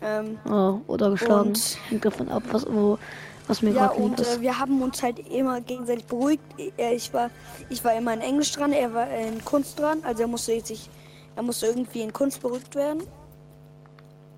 Ähm, 0.00 0.38
Oh, 0.48 0.78
oder 0.86 1.10
geschlagen. 1.10 1.48
Und- 1.50 1.78
Hängt 1.88 2.04
davon 2.04 2.28
ab, 2.28 2.42
was, 2.50 2.66
wo, 2.66 2.98
was 3.46 3.62
mir 3.62 3.70
ja, 3.72 3.86
gerade 3.88 4.00
und 4.00 4.18
ist. 4.20 4.38
äh, 4.38 4.40
wir 4.40 4.58
haben 4.58 4.80
uns 4.82 5.02
halt 5.02 5.18
immer 5.30 5.60
gegenseitig 5.60 6.06
beruhigt. 6.06 6.42
Er, 6.76 6.92
ich, 6.94 7.12
war, 7.12 7.30
ich 7.68 7.84
war 7.84 7.94
immer 7.94 8.14
in 8.14 8.20
Englisch 8.20 8.52
dran, 8.52 8.72
er 8.72 8.92
war 8.94 9.08
in 9.10 9.44
Kunst 9.44 9.78
dran. 9.78 9.98
Also 10.04 10.22
er 10.22 10.28
musste 10.28 10.58
sich, 10.60 10.88
er 11.36 11.42
musste 11.42 11.66
irgendwie 11.66 12.00
in 12.00 12.12
Kunst 12.12 12.40
beruhigt 12.40 12.74
werden. 12.74 13.02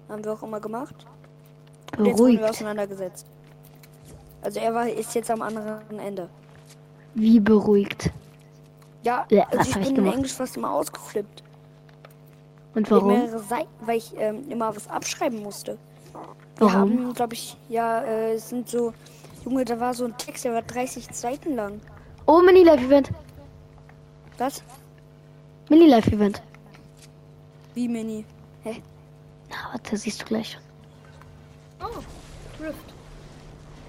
Haben 0.08 0.24
wir 0.24 0.32
auch 0.32 0.42
immer 0.42 0.60
gemacht. 0.60 0.94
Und 1.96 2.06
jetzt 2.06 2.18
wurden 2.18 2.32
wir 2.32 2.38
Beruhigt. 2.40 2.50
auseinandergesetzt. 2.56 3.26
Also 4.42 4.60
er 4.60 4.74
war, 4.74 4.88
ist 4.88 5.14
jetzt 5.14 5.30
am 5.30 5.40
anderen 5.40 5.98
Ende. 5.98 6.28
Wie 7.14 7.38
beruhigt. 7.40 8.10
Ja, 9.04 9.26
Ja, 9.30 9.46
also 9.50 9.78
ich 9.80 9.94
bin 9.94 10.06
in? 10.06 10.12
Englisch 10.12 10.32
fast 10.32 10.56
immer 10.56 10.70
ausgeflippt. 10.72 11.42
Und 12.74 12.90
warum? 12.90 13.08
mehrere 13.08 13.38
Seiten, 13.38 13.68
weil 13.86 13.98
ich 13.98 14.12
ähm, 14.16 14.50
immer 14.50 14.74
was 14.74 14.88
abschreiben 14.88 15.42
musste. 15.42 15.78
Wir 16.56 16.66
Warum? 16.66 16.74
haben, 16.74 17.14
glaube 17.14 17.34
ich, 17.34 17.56
ja, 17.68 18.02
äh, 18.02 18.34
es 18.34 18.48
sind 18.48 18.68
so, 18.68 18.92
Junge, 19.44 19.64
da 19.64 19.78
war 19.78 19.94
so 19.94 20.04
ein 20.04 20.16
Text, 20.16 20.44
der 20.44 20.54
war 20.54 20.62
30 20.62 21.08
Seiten 21.12 21.54
lang. 21.56 21.80
Oh, 22.26 22.40
Mini-Live-Event. 22.40 23.10
Was? 24.38 24.62
Mini-Live-Event. 25.68 26.42
Wie 27.74 27.88
Mini? 27.88 28.24
Hä? 28.62 28.82
Na, 29.50 29.56
warte, 29.72 29.96
siehst 29.96 30.22
du 30.22 30.24
gleich. 30.26 30.58
Oh, 31.80 31.86
Rift. 32.62 32.94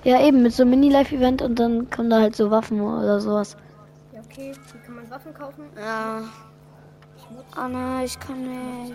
Ja, 0.03 0.21
eben, 0.21 0.41
mit 0.43 0.53
so 0.53 0.63
einem 0.63 0.71
Mini-Live-Event 0.71 1.41
und 1.41 1.57
dann 1.59 1.89
kommen 1.89 2.09
da 2.09 2.19
halt 2.19 2.35
so 2.35 2.51
Waffen 2.51 2.81
oder 2.81 3.19
sowas. 3.21 3.55
Okay. 4.35 4.51
Wie 4.73 4.85
kann 4.85 4.95
man 4.95 5.09
Waffen 5.09 5.33
kaufen? 5.33 5.63
Ja. 5.77 6.23
Anna, 7.55 8.03
ich 8.03 8.19
kann 8.19 8.41
nicht. 8.87 8.93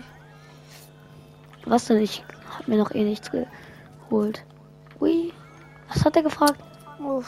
Was 1.65 1.85
denn? 1.85 1.97
Ich 2.01 2.23
hab 2.57 2.67
mir 2.67 2.77
noch 2.77 2.91
eh 2.91 3.03
nichts 3.03 3.29
geholt. 3.31 4.43
Ui. 4.99 5.33
Was 5.93 6.05
hat 6.05 6.15
er 6.15 6.23
gefragt? 6.23 6.59
Uff. 7.03 7.27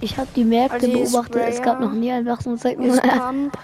Ich 0.00 0.16
habe 0.16 0.28
die 0.36 0.44
Märkte 0.44 0.86
Also 0.86 0.92
beobachtet. 0.92 1.42
Es 1.48 1.56
gab 1.60 1.76
Sprayer. 1.76 1.80
noch 1.88 1.92
nie 1.92 2.10
ein 2.12 2.22
Hier 2.24 2.32
ist 2.32 2.38
Wachstumszeitpunkt. 2.38 3.02
Pump. 3.02 3.58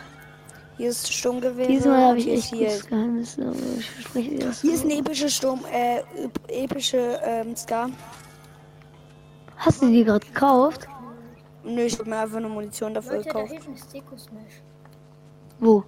Hier 0.77 0.91
ist 0.91 1.13
Sturmgewehr. 1.13 1.69
Diesmal 1.69 2.03
habe 2.09 2.19
ich 2.19 2.25
hier 2.25 2.35
echt 2.35 2.45
ist 2.53 2.59
hier. 2.59 2.67
gutes 2.67 2.87
Geheimnis. 2.87 3.39
Ich 3.79 3.91
verspreche 3.91 4.31
dir 4.31 4.47
das. 4.47 4.61
Hier 4.61 4.75
ist 4.75 4.85
eine 4.85 4.95
epische 4.99 5.31
Sturm, 5.31 5.61
äh, 5.73 5.99
ep- 6.01 6.41
epische 6.49 7.21
ähm, 7.23 7.55
Ska. 7.55 7.89
Hast 9.57 9.83
du 9.83 9.87
die 9.87 10.03
gerade 10.03 10.27
gekauft? 10.27 10.89
Nö, 11.65 11.83
ich 11.83 11.99
habe 11.99 12.09
mir 12.11 12.19
einfach 12.19 12.37
eine 12.37 12.49
Munition 12.49 12.93
dafür 12.95 13.17
Leute, 13.17 13.29
da 13.29 13.33
gekauft. 13.41 13.53
hinten 13.53 13.75
ist 13.75 13.93
Deko 13.93 14.17
Smash. 14.17 14.63
Wo? 15.61 15.83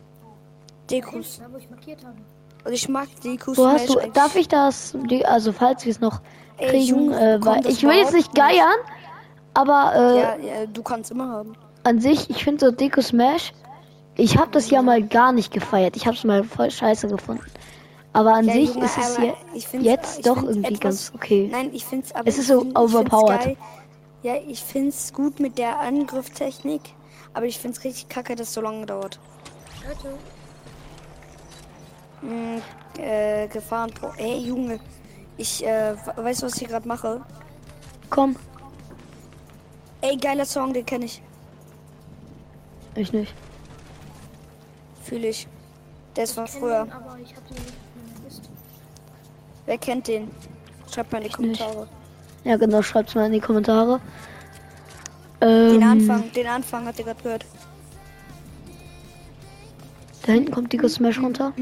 Dekus. 0.90 1.38
Da, 1.38 1.52
wo 1.52 1.56
ich 1.58 1.68
markiert 1.68 2.04
habe. 2.04 2.16
Also 2.64 2.74
ich 2.74 2.88
mag 2.88 3.08
Dekus. 3.22 3.58
Wo 3.58 3.66
hast 3.66 3.88
du? 3.88 3.98
Darf 4.12 4.34
ich 4.36 4.48
das? 4.48 4.94
Die, 5.10 5.24
also 5.24 5.52
falls 5.52 5.84
wir 5.84 5.90
es 5.92 6.00
noch 6.00 6.20
Ey, 6.58 6.68
kriegen, 6.70 6.86
Junge, 6.86 7.34
äh, 7.34 7.38
bekomm 7.38 7.56
weil 7.56 7.66
ich 7.66 7.82
will 7.82 7.96
jetzt 7.96 8.12
nicht 8.14 8.34
geiern, 8.34 8.76
aber 9.54 9.92
äh, 9.94 10.20
Ja, 10.20 10.36
ja, 10.60 10.66
du 10.66 10.82
kannst 10.82 11.10
immer 11.10 11.28
haben. 11.28 11.52
an 11.84 12.00
sich, 12.00 12.30
ich 12.30 12.42
finde 12.44 12.64
so 12.66 12.70
Deko 12.72 13.00
Smash, 13.02 13.52
ich 14.16 14.38
habe 14.38 14.50
das 14.52 14.70
ja 14.70 14.80
mal 14.82 15.02
gar 15.02 15.32
nicht 15.32 15.52
gefeiert. 15.52 15.96
Ich 15.96 16.06
habe 16.06 16.16
es 16.16 16.24
mal 16.24 16.42
voll 16.44 16.70
scheiße 16.70 17.08
gefunden. 17.08 17.44
Aber 18.12 18.32
an 18.32 18.46
Ja, 18.46 18.54
sich 18.54 18.70
Junge, 18.70 18.84
ist 18.86 18.96
es 18.96 19.18
je, 19.18 19.32
ich 19.52 19.72
jetzt 19.84 20.18
ich 20.20 20.24
doch 20.24 20.42
irgendwie 20.42 20.74
etwas- 20.74 20.80
ganz 20.80 21.12
okay. 21.14 21.48
Nein, 21.52 21.68
ich 21.74 21.84
find's 21.84 22.14
aber. 22.14 22.26
Es 22.26 22.38
ist 22.38 22.44
ich 22.48 22.56
so 22.56 22.64
ich 22.64 22.76
overpowered. 22.76 23.44
geil. 23.44 23.56
Ja, 24.22 24.34
ich 24.36 24.62
find's 24.62 25.12
gut 25.12 25.38
mit 25.40 25.58
der 25.58 25.78
Angriffstechnik, 25.80 26.80
aber 27.34 27.46
ich 27.46 27.58
find's 27.58 27.84
richtig 27.84 28.08
kacke, 28.08 28.34
dass 28.34 28.48
es 28.48 28.54
so 28.54 28.60
lange 28.60 28.86
dauert. 28.86 29.18
Leute, 29.86 30.16
Hm, 32.22 32.62
äh, 32.98 33.46
Gefahren. 33.48 33.92
Ey, 34.16 34.38
Junge, 34.38 34.80
ich, 35.36 35.64
äh, 35.64 35.94
we- 35.94 36.24
weißt 36.24 36.42
du, 36.42 36.46
was 36.46 36.60
ich 36.60 36.66
gerade 36.66 36.88
mache? 36.88 37.20
Komm. 38.10 38.36
Ey, 40.00 40.16
geiler 40.16 40.46
Song, 40.46 40.72
den 40.72 40.84
kenne 40.86 41.04
ich. 41.04 41.22
Ich 42.94 43.12
nicht. 43.12 43.34
Fühle 45.04 45.28
ich. 45.28 45.46
Der 46.16 46.24
ist 46.24 46.32
von 46.32 46.46
früher. 46.48 46.84
den. 46.86 46.92
Wer 49.66 49.78
kennt 49.78 50.08
den? 50.08 50.30
Schreibt 50.92 51.12
mal 51.12 51.18
in 51.18 51.24
die 51.24 51.28
Ich 51.30 51.38
nicht. 51.38 51.64
Ja, 52.46 52.56
genau, 52.56 52.80
schreibt's 52.82 53.14
mal 53.14 53.26
in 53.26 53.32
die 53.32 53.40
Kommentare. 53.40 54.00
Den 55.42 55.72
Ähm, 55.74 55.82
Anfang, 55.82 56.32
den 56.32 56.46
Anfang 56.46 56.86
hat 56.86 56.98
ihr 56.98 57.04
gerade 57.04 57.22
gehört. 57.22 57.44
Da 60.24 60.32
hinten 60.32 60.52
kommt 60.52 60.72
die 60.72 60.88
Smash 60.88 61.20
runter. 61.20 61.52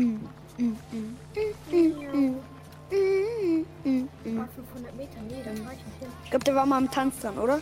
War 4.25 4.49
500 4.49 4.97
Meter, 4.97 5.19
nee, 5.29 5.37
da 5.45 5.51
war 5.65 5.73
ich 6.25 6.31
glaube, 6.31 6.45
der 6.45 6.55
war 6.55 6.67
mal 6.67 6.79
im 6.83 6.91
Tanz 6.91 7.15
dann, 7.23 7.39
oder? 7.39 7.61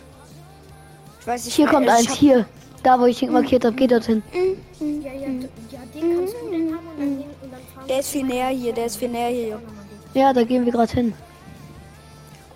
Ich 1.19 1.27
weiß 1.27 1.45
nicht. 1.45 1.53
Hier 1.55 1.65
mehr. 1.65 1.73
kommt 1.73 1.89
eins, 1.89 2.09
hab- 2.09 2.15
hier. 2.17 2.45
Da, 2.83 2.99
wo 2.99 3.05
ich 3.05 3.21
ihn 3.23 3.31
markiert 3.31 3.63
habe, 3.63 3.75
geht 3.75 3.91
dorthin. 3.91 4.21
Ja, 4.33 4.39
ja, 5.13 5.27
d- 5.27 5.49
ja, 5.71 5.79
den 5.93 6.17
kannst 6.17 6.33
du 6.33 6.49
den 6.51 6.75
haben 6.75 6.87
und 6.87 6.99
dann, 6.99 7.17
den, 7.17 7.19
und 7.19 7.51
dann 7.51 7.61
fahren 7.73 7.87
Der 7.87 7.99
ist 7.99 8.09
viel 8.09 8.25
näher 8.25 8.49
hier, 8.49 8.73
der 8.73 8.85
ist 8.87 8.97
viel 8.97 9.07
näher 9.09 9.29
hier. 9.29 9.61
Ja, 10.13 10.33
da 10.33 10.43
gehen 10.43 10.65
wir 10.65 10.71
gerade 10.73 10.91
hin. 10.91 11.13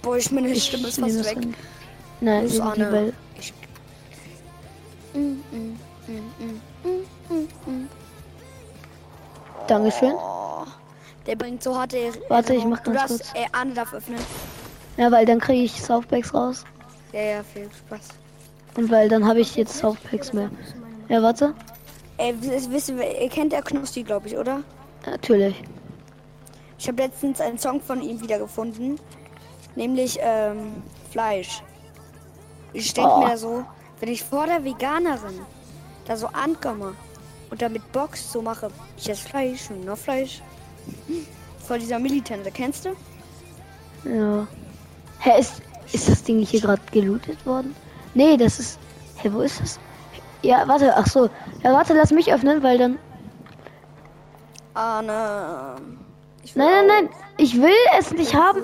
Boah, 0.07 0.15
ich 0.15 0.31
meine 0.31 0.55
Stimme 0.55 0.87
ist 0.87 0.99
fast 1.01 1.25
weg. 1.25 1.37
Nein, 2.21 2.47
die 2.47 2.61
Arne. 2.61 2.91
Welt. 2.93 3.13
Ich- 3.37 3.53
Dankeschön. 9.67 10.13
Oh, 10.13 10.63
der 11.25 11.35
bringt 11.35 11.61
so 11.61 11.77
harte. 11.77 11.97
Warte, 12.29 12.53
ich 12.53 12.63
mach 12.65 12.79
Du 12.79 12.91
ganz 12.93 13.09
darfst, 13.17 13.33
kurz. 13.33 13.45
äh, 13.45 13.47
Arne 13.51 13.73
darf 13.73 13.93
öffnen. 13.93 14.19
Ja, 14.95 15.11
weil 15.11 15.25
dann 15.25 15.39
kriege 15.39 15.63
ich 15.65 15.81
Softpacks 15.81 16.33
raus. 16.33 16.63
Ja, 17.11 17.21
ja, 17.21 17.43
viel 17.43 17.69
Spaß. 17.85 18.07
Und 18.77 18.89
weil 18.89 19.09
dann 19.09 19.27
habe 19.27 19.41
ich 19.41 19.55
jetzt 19.55 19.77
Softpacks 19.77 20.33
mehr. 20.33 20.49
Ja, 21.09 21.21
warte. 21.21 21.53
Ey, 22.17 22.33
wisst 22.39 22.71
wisst 22.71 22.89
ihr, 22.89 23.21
ihr 23.21 23.29
kennt 23.29 23.51
der 23.51 23.61
Knossi, 23.61 24.03
glaube 24.03 24.27
ich, 24.27 24.37
oder? 24.37 24.63
Natürlich. 25.05 25.55
Ich 26.79 26.87
habe 26.87 27.03
letztens 27.03 27.41
einen 27.41 27.57
Song 27.57 27.81
von 27.81 28.01
ihm 28.01 28.21
wiedergefunden. 28.21 28.99
Nämlich 29.77 30.17
ähm, 30.21 30.81
Fleisch. 31.11 31.61
Ich 32.73 32.93
denke 32.95 33.11
Oh. 33.11 33.19
mir 33.27 33.37
so, 33.37 33.63
wenn 33.99 34.09
ich 34.09 34.23
vor 34.23 34.47
der 34.47 34.63
Veganerin 34.63 35.39
da 36.05 36.17
so 36.17 36.27
ankomme 36.27 36.95
und 37.51 37.61
damit 37.61 37.91
Box 37.91 38.31
so 38.31 38.41
mache, 38.41 38.69
ich 38.97 39.07
esse 39.07 39.27
Fleisch 39.29 39.69
und 39.69 39.85
noch 39.85 39.97
Fleisch. 39.97 40.41
Vor 41.67 41.77
dieser 41.77 41.99
Militante, 41.99 42.49
kennst 42.51 42.85
du? 42.85 42.89
Ja. 44.03 44.47
Hä, 45.19 45.39
ist, 45.39 45.61
ist 45.93 46.09
das 46.09 46.23
Ding 46.23 46.39
hier 46.43 46.61
gerade 46.61 46.81
gelootet 46.91 47.45
worden? 47.45 47.75
Nee, 48.15 48.35
das 48.37 48.59
ist. 48.59 48.79
Hä, 49.17 49.29
wo 49.31 49.41
ist 49.41 49.61
das? 49.61 49.79
Ja, 50.41 50.67
warte, 50.67 50.95
ach 50.97 51.05
so. 51.07 51.29
Ja, 51.63 51.73
warte, 51.73 51.93
lass 51.93 52.11
mich 52.11 52.33
öffnen, 52.33 52.63
weil 52.63 52.77
dann. 52.79 52.97
Arne. 54.73 55.75
Ich 56.43 56.55
will 56.55 56.63
Nein, 56.65 56.87
nein, 56.87 57.05
nein. 57.05 57.09
Ich 57.37 57.61
will 57.61 57.73
es 57.99 58.11
nicht 58.11 58.33
haben. 58.35 58.63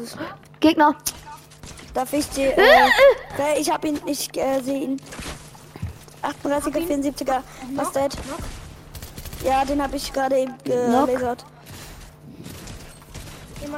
Gegner. 0.64 0.96
Darf 1.94 2.12
ich 2.14 2.28
dir. 2.30 2.58
Äh, 2.58 2.62
weil 3.38 3.60
ich 3.62 3.70
hab 3.70 3.84
ihn, 3.86 4.00
ich 4.06 4.36
äh, 4.38 4.62
sehe 4.62 4.82
ihn. 4.86 5.02
38er, 6.24 6.88
74er. 6.88 7.42
Was 7.76 7.88
ist 7.88 7.96
das? 7.98 8.14
Ja, 9.46 9.66
den 9.66 9.84
habe 9.84 9.98
ich 9.98 10.12
gerade 10.14 10.38
eben 10.40 10.54
gelasert. 10.64 11.46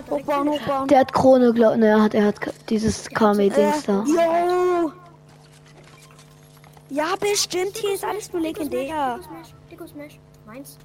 Hochbauen, 0.10 0.50
hochbauen. 0.50 0.88
Der 0.88 1.00
hat 1.00 1.14
Krone, 1.14 1.54
glaub. 1.54 1.76
Ne, 1.78 1.88
er 1.88 2.02
hat, 2.04 2.14
er 2.14 2.26
hat 2.26 2.36
dieses 2.70 3.08
Kame-Dings 3.10 3.84
da. 3.86 4.04
Yo! 4.06 4.92
Ja, 6.90 7.16
bestimmt. 7.20 7.76
Hier 7.78 7.94
ist 7.96 8.04
alles 8.06 8.32
nur 8.32 8.42
legendär. 8.42 9.20
Meins. 10.46 10.78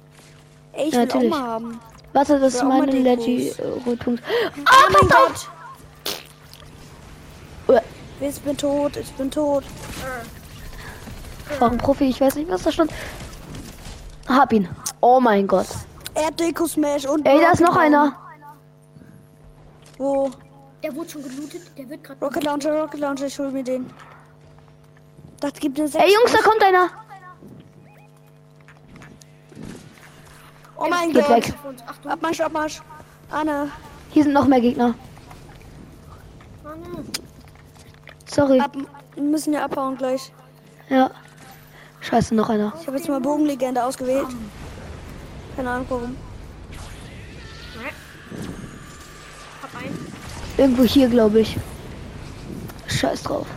Ey, 0.73 0.87
ich 0.87 0.93
Ja, 0.93 1.01
will 1.01 1.09
auch 1.09 1.13
natürlich. 1.13 1.29
mal 1.29 1.41
haben. 1.41 1.79
Warte, 2.13 2.39
das 2.39 2.55
ist 2.55 2.61
auch 2.61 2.67
meine 2.67 2.91
den 2.91 3.03
Leggy 3.03 3.53
Gruß. 3.55 3.59
äh, 3.59 3.89
Rotpunkt. 3.89 4.23
Oh 4.27 4.61
Ah, 4.65 4.89
mein! 4.91 5.09
Gott. 5.09 5.49
Ich 8.21 8.39
bin 8.41 8.55
tot, 8.55 8.95
ich 8.97 9.11
bin 9.13 9.31
tot. 9.31 9.63
War 11.59 11.71
ein 11.71 11.77
Profi, 11.77 12.05
ich 12.05 12.21
weiß 12.21 12.35
nicht, 12.35 12.49
was 12.49 12.63
da 12.63 12.71
stand. 12.71 12.91
Hab 14.27 14.53
ihn. 14.53 14.69
Oh 15.01 15.19
mein 15.19 15.47
Gott. 15.47 15.67
Er 16.13 16.27
hat 16.27 16.39
Deko 16.39 16.67
Smash 16.67 17.05
und. 17.05 17.25
Ey, 17.27 17.41
da 17.41 17.51
ist 17.51 17.61
noch 17.61 17.75
einer. 17.75 18.15
Wo? 19.97 20.29
Der 20.83 20.95
wurde 20.95 21.09
schon 21.09 21.23
gelootet, 21.23 21.61
der 21.77 21.89
wird 21.89 22.03
gerade. 22.03 22.23
Rocket 22.23 22.43
Launcher, 22.43 22.79
Rocket 22.79 22.99
Launcher, 22.99 23.25
ich 23.25 23.39
hol 23.39 23.51
mir 23.51 23.63
den. 23.63 23.89
Das 25.39 25.53
gibt 25.53 25.79
eine 25.79 25.87
6. 25.87 26.03
Ey, 26.03 26.13
Jungs, 26.13 26.31
da 26.31 26.39
kommt 26.47 26.63
einer. 26.63 26.89
Oh 30.77 30.87
mein 30.89 31.11
Geht 31.11 31.25
Gott. 31.25 31.37
weg. 31.37 31.53
Achtung, 31.87 32.11
Abmarsch, 32.11 32.41
Abmarsch. 32.41 32.81
Anne, 33.31 33.71
Hier 34.11 34.23
sind 34.23 34.33
noch 34.33 34.45
mehr 34.45 34.61
Gegner. 34.61 34.93
Sorry. 38.33 38.59
ab, 38.59 38.71
wir 39.15 39.23
müssen 39.23 39.53
ja 39.53 39.63
abhauen 39.65 39.97
gleich. 39.97 40.31
Ja. 40.89 41.11
Scheiße, 41.99 42.33
noch 42.33 42.49
einer. 42.49 42.73
Ich 42.81 42.87
habe 42.87 42.97
jetzt 42.97 43.09
mal 43.09 43.19
Bogenlegende 43.19 43.83
ausgewählt. 43.83 44.27
Keine 45.55 45.69
Ahnung 45.69 45.85
warum. 45.89 46.17
Hab 49.61 49.81
einen. 49.83 50.13
Irgendwo 50.57 50.83
hier, 50.83 51.07
glaube 51.09 51.41
ich. 51.41 51.57
Scheiß 52.87 53.23
drauf. 53.23 53.47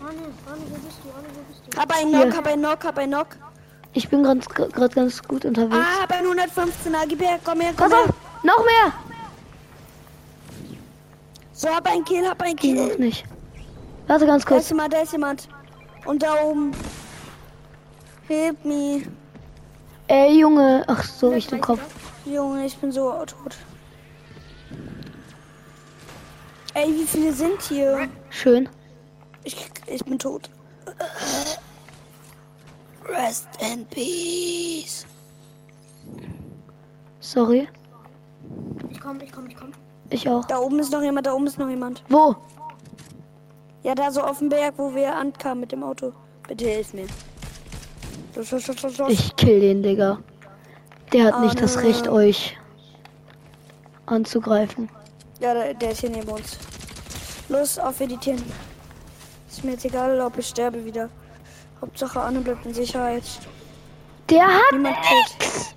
Arne, 0.00 0.12
Arne, 0.46 0.62
wo 0.68 0.74
bist 0.76 0.98
du? 1.02 1.08
Arne, 1.10 1.28
wo 1.34 1.40
bist 1.48 1.74
du? 1.74 1.80
Hab 1.80 1.96
einen. 1.96 2.12
Knock, 2.12 2.36
hab 2.36 2.46
einen 2.46 2.62
Knock, 2.62 2.84
hab 2.84 2.98
einen 2.98 3.12
Knock. 3.12 3.28
Ich 3.94 4.08
bin 4.08 4.22
gerade 4.22 4.94
ganz 4.94 5.22
gut 5.22 5.44
unterwegs. 5.44 5.74
Ah, 5.76 6.02
hab 6.02 6.12
einen 6.12 6.26
115er. 6.28 7.06
Gib 7.08 7.20
her, 7.20 7.38
komm 7.44 7.60
her, 7.60 7.72
komm 7.76 7.90
Pass 7.90 7.98
her. 7.98 8.08
auf! 8.08 8.14
Noch 8.44 8.64
mehr! 8.64 8.92
So, 11.58 11.68
hab 11.68 11.88
einen 11.90 12.04
Kill, 12.04 12.24
hab 12.24 12.38
Ging 12.44 12.56
Kill. 12.56 12.92
auch 12.92 12.98
nicht. 12.98 13.24
Warte 14.06 14.26
ganz 14.26 14.44
Da 14.44 14.54
ist 14.54 14.58
kurz. 14.58 14.68
jemand, 14.70 14.92
da 14.92 15.00
ist 15.00 15.10
jemand. 15.10 15.48
Und 16.04 16.22
da 16.22 16.40
oben. 16.44 16.70
Hilf 18.28 18.62
me. 18.62 19.02
Ey, 20.06 20.38
Junge. 20.38 20.84
Ach 20.86 21.02
so, 21.02 21.32
ich 21.32 21.48
den 21.48 21.60
Kopf. 21.60 21.80
Junge, 22.24 22.64
ich 22.64 22.76
bin 22.76 22.92
so 22.92 23.10
tot. 23.26 23.56
Ey, 26.74 26.94
wie 26.94 27.04
viele 27.04 27.32
sind 27.32 27.60
hier? 27.62 28.08
Schön. 28.30 28.68
Ich, 29.42 29.68
ich 29.88 30.04
bin 30.04 30.16
tot. 30.16 30.48
Rest 33.04 33.48
in 33.60 33.84
peace. 33.86 35.06
Sorry. 37.18 37.66
Ich 38.90 39.00
komm, 39.00 39.20
ich 39.20 39.32
komm, 39.32 39.48
ich 39.48 39.56
komm. 39.56 39.72
Ich 40.10 40.28
auch. 40.28 40.44
Da 40.46 40.58
oben 40.58 40.78
ist 40.78 40.92
noch 40.92 41.02
jemand, 41.02 41.26
da 41.26 41.34
oben 41.34 41.46
ist 41.46 41.58
noch 41.58 41.68
jemand. 41.68 42.02
Wo? 42.08 42.34
Ja, 43.82 43.94
da 43.94 44.10
so 44.10 44.22
auf 44.22 44.38
dem 44.38 44.48
Berg, 44.48 44.74
wo 44.76 44.94
wir 44.94 45.14
ankamen 45.14 45.60
mit 45.60 45.72
dem 45.72 45.82
Auto. 45.82 46.12
Bitte 46.46 46.64
hilf 46.66 46.94
mir. 46.94 47.06
Los, 48.34 48.50
los, 48.50 48.66
los. 48.98 49.10
Ich 49.10 49.36
kill 49.36 49.60
den, 49.60 49.82
Digga. 49.82 50.18
Der 51.12 51.24
hat 51.24 51.40
nicht 51.40 51.60
das 51.60 51.76
Arne. 51.76 51.88
Recht, 51.88 52.08
euch 52.08 52.56
anzugreifen. 54.06 54.88
Ja, 55.40 55.54
der, 55.54 55.74
der 55.74 55.92
ist 55.92 56.00
hier 56.00 56.10
neben 56.10 56.28
uns. 56.28 56.58
Los, 57.48 57.78
auf 57.78 58.00
editieren. 58.00 58.42
Ist 59.48 59.64
mir 59.64 59.72
jetzt 59.72 59.84
egal, 59.84 60.20
ob 60.20 60.36
ich 60.38 60.46
sterbe 60.46 60.84
wieder. 60.84 61.08
Hauptsache 61.80 62.20
Anne 62.20 62.40
bleibt 62.40 62.66
in 62.66 62.74
Sicherheit. 62.74 63.22
Der 64.28 64.46
hat 64.46 64.72
Niemand 64.72 64.96
killt. 65.02 65.38
nix. 65.40 65.74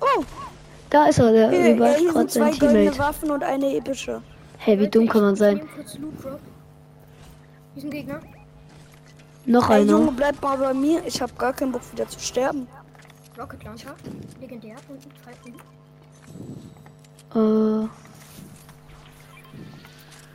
Oh, 0.00 0.24
Da 0.90 1.06
ist 1.06 1.18
er, 1.18 1.32
der 1.32 1.50
hier, 1.50 1.60
äh, 1.60 1.72
überrascht 1.72 1.98
gerade 2.04 2.18
sind 2.18 2.30
zwei 2.30 2.50
sein 2.50 2.58
goldene 2.58 2.90
Teammate. 2.90 2.98
Waffen 2.98 3.30
und 3.30 3.44
eine 3.44 3.76
epische. 3.76 4.22
Hey, 4.58 4.78
wie 4.78 4.88
dumm 4.88 5.08
kann 5.08 5.22
man 5.22 5.36
sein? 5.36 5.58
Hier 5.58 5.84
ist 7.76 7.84
ein 7.84 7.90
Gegner. 7.90 8.20
Noch 9.46 9.70
Ey, 9.70 9.84
Junge, 9.84 10.02
einer. 10.08 10.12
bleib 10.12 10.42
mal 10.42 10.58
bei 10.58 10.74
mir. 10.74 11.02
Ich 11.06 11.22
hab 11.22 11.36
gar 11.38 11.52
keinen 11.52 11.72
Bock 11.72 11.82
wieder 11.92 12.06
zu 12.08 12.18
sterben. 12.20 12.66
Rocket 13.38 13.64
Launcher. 13.64 13.94
Legendär. 14.40 14.76
Und 14.88 15.06
Falken. 15.24 15.54
Äh. 17.84 17.88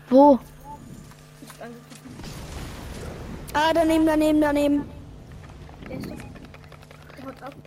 Wo? 0.09 0.39
Ah, 3.53 3.71
daneben, 3.73 4.05
daneben, 4.05 4.41
daneben. 4.41 4.85
Der 5.89 5.97
ist. 5.97 6.34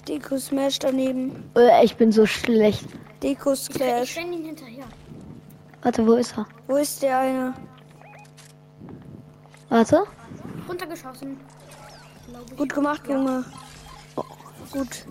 Deko 0.09 0.39
Smash 0.39 0.79
daneben. 0.79 1.51
Äh, 1.57 1.85
ich 1.85 1.97
bin 1.97 2.11
so 2.13 2.25
schlecht. 2.27 2.87
Deko 3.23 3.53
Ich, 3.53 3.61
ich 3.69 3.75
Splash. 3.75 4.17
renn 4.17 4.33
ihn 4.33 4.45
hinterher. 4.47 4.85
Warte, 5.83 6.07
wo 6.07 6.15
ist 6.15 6.37
er? 6.37 6.47
Wo 6.67 6.77
ist 6.77 7.03
der 7.03 7.19
eine? 7.19 7.55
Warte. 9.69 10.05
Runtergeschossen. 10.69 11.37
Ich. 12.51 12.57
Gut 12.57 12.75
gemacht, 12.75 13.03
Junge. 13.09 13.45
Gut. 14.73 15.05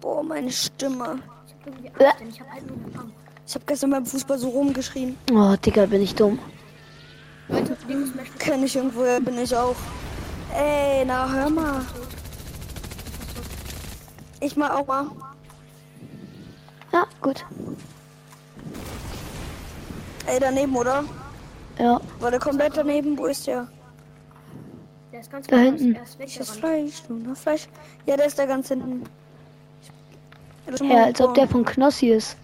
Boah, 0.00 0.22
meine 0.22 0.50
Stimme. 0.50 1.18
Ich 1.46 1.54
hab 1.54 1.66
irgendwie 1.66 1.86
Äh. 1.98 2.04
Angst, 2.06 2.20
denn 2.20 2.28
ich 2.28 2.40
hab 2.40 2.50
halt. 2.50 2.64
Ich 3.46 3.54
habe 3.54 3.64
gestern 3.66 3.90
beim 3.90 4.06
Fußball 4.06 4.38
so 4.38 4.48
rumgeschrien. 4.48 5.16
Oh, 5.32 5.54
Digga, 5.64 5.86
bin 5.86 6.02
ich 6.02 6.14
dumm. 6.14 6.38
Leute, 7.48 7.76
Smash 7.76 8.28
Kenn 8.38 8.62
ich 8.64 8.74
irgendwoher, 8.74 9.20
bin 9.20 9.38
ich 9.38 9.54
auch. 9.54 9.76
Ey, 10.56 11.04
na 11.06 11.28
hör 11.30 11.50
mal. 11.50 11.82
Ich 14.44 14.56
mal 14.56 14.70
auch 14.72 14.86
mal. 14.86 15.06
Ja, 16.92 17.06
gut. 17.22 17.46
Ey, 20.26 20.38
daneben, 20.38 20.76
oder? 20.76 21.02
Ja, 21.78 21.98
War 22.20 22.30
der 22.30 22.40
komplett 22.40 22.76
daneben? 22.76 23.16
Wo 23.16 23.24
ist 23.24 23.46
der? 23.46 23.66
Der 25.12 25.20
ist 25.20 25.30
ganz 25.32 25.46
Da 25.46 25.56
hinten. 25.56 25.94
Er 25.94 26.02
ist 26.02 26.16
Ich 26.20 26.36
das. 26.36 26.50
Fleisch, 26.50 27.02
nur 27.08 27.34
Fleisch. 27.34 27.68
Ja, 28.04 28.18
der 28.18 28.26
ist 28.26 28.38
da 28.38 28.44
ganz 28.44 28.68
hinten. 28.68 29.04
Ja, 30.82 31.04
als 31.04 31.20
ob 31.22 31.32
der 31.34 31.48
von 31.48 31.64
Knossi 31.64 32.08
ist. 32.10 32.36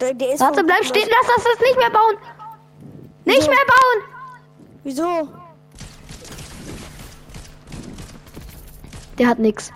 der, 0.00 0.14
der 0.14 0.32
ist 0.32 0.40
Warte, 0.40 0.64
bleib 0.64 0.84
stehen, 0.84 1.08
lass 1.08 1.34
das 1.36 1.44
jetzt 1.44 1.60
nicht 1.60 1.76
mehr 1.76 1.90
bauen. 1.90 2.16
Nicht 3.26 3.38
Wieso? 3.38 3.50
mehr 3.50 3.66
bauen. 3.66 4.02
Wieso? 4.82 5.28
Der 9.18 9.28
hat 9.28 9.38
nix. 9.38 9.70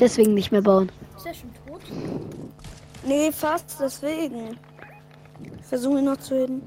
Deswegen 0.00 0.34
nicht 0.34 0.52
mehr 0.52 0.62
bauen. 0.62 0.90
Ist 1.16 1.26
er 1.26 1.34
schon 1.34 1.50
tot? 1.66 1.80
Nee, 3.04 3.32
fast, 3.32 3.76
deswegen. 3.80 4.58
Versuche 5.68 5.98
ihn 5.98 6.04
noch 6.04 6.18
zu 6.18 6.36
hitten. 6.36 6.62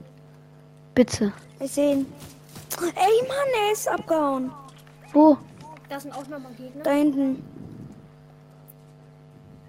Bitte. 0.94 1.34
Ich 1.60 1.72
sehe 1.72 1.94
ihn. 1.94 2.06
Ey, 2.82 3.28
Mann, 3.28 3.68
er 3.68 3.72
ist 3.74 3.88
abgehauen. 3.88 4.52
Wo? 5.14 5.38
Da 5.90 6.00
sind 6.00 6.14
auch 6.14 6.28
nochmal 6.28 6.52
Gegner. 6.58 6.84
Da 6.84 6.92
hinten. 6.92 7.44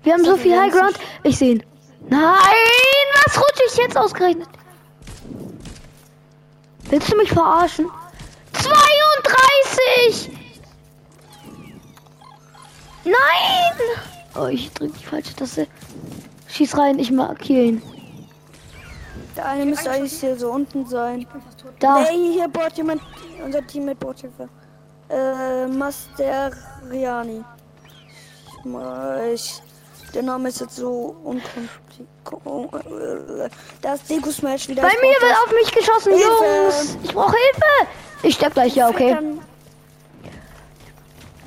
Wir 0.03 0.13
haben 0.15 0.25
so 0.25 0.37
viel 0.37 0.59
High 0.59 0.73
Ground. 0.73 0.99
Ich 1.23 1.37
sehe 1.39 1.55
ihn. 1.55 1.63
Nein, 2.09 2.23
was 3.25 3.37
rutsche 3.37 3.63
ich 3.69 3.77
jetzt 3.77 3.97
ausgerechnet? 3.97 4.49
Willst 6.89 7.13
du 7.13 7.17
mich 7.17 7.31
verarschen? 7.31 7.91
32! 8.53 10.36
Nein! 13.07 13.79
Oh, 14.39 14.47
ich 14.49 14.71
drücke 14.73 14.99
die 14.99 15.05
falsche 15.07 15.35
Taste. 15.35 15.67
Schieß 16.49 16.77
rein, 16.77 16.99
ich 16.99 17.11
markiere 17.11 17.63
ihn. 17.65 17.83
Der 19.37 19.47
eine 19.47 19.65
müsste 19.67 19.91
eigentlich 19.91 20.19
hier 20.21 20.37
so 20.37 20.51
unten 20.51 20.87
sein. 20.87 21.27
Da. 21.79 22.01
Nee, 22.11 22.33
hier 22.33 22.49
baut 22.49 22.73
jemand. 22.77 23.03
Unser 23.45 23.67
Team 23.67 23.85
mit 23.87 23.99
Bordhilfe. 24.01 24.49
Äh, 25.09 25.67
Masteriani. 25.67 27.45
Ich, 28.59 28.65
mal- 28.65 29.31
ich, 29.35 29.63
der 30.15 30.23
Name 30.23 30.49
ist 30.49 30.61
jetzt 30.61 30.77
so 30.77 31.17
unkompliziert. 31.25 32.09
Da 33.83 33.95
ist 33.95 34.09
Deko 34.11 34.31
Smash 34.31 34.69
wieder. 34.69 34.83
Bei 34.83 34.89
mir 35.01 35.11
wird 35.21 35.23
das. 35.23 35.39
auf 35.45 35.53
mich 35.53 35.71
geschossen, 35.73 36.13
Hilfe! 36.13 36.45
Jungs. 36.63 36.99
Ich 37.03 37.13
brauche 37.15 37.37
Hilfe. 37.37 37.91
Ich 38.23 38.35
sterb 38.35 38.55
gleich, 38.55 38.75
ja, 38.75 38.89
okay. 38.89 39.17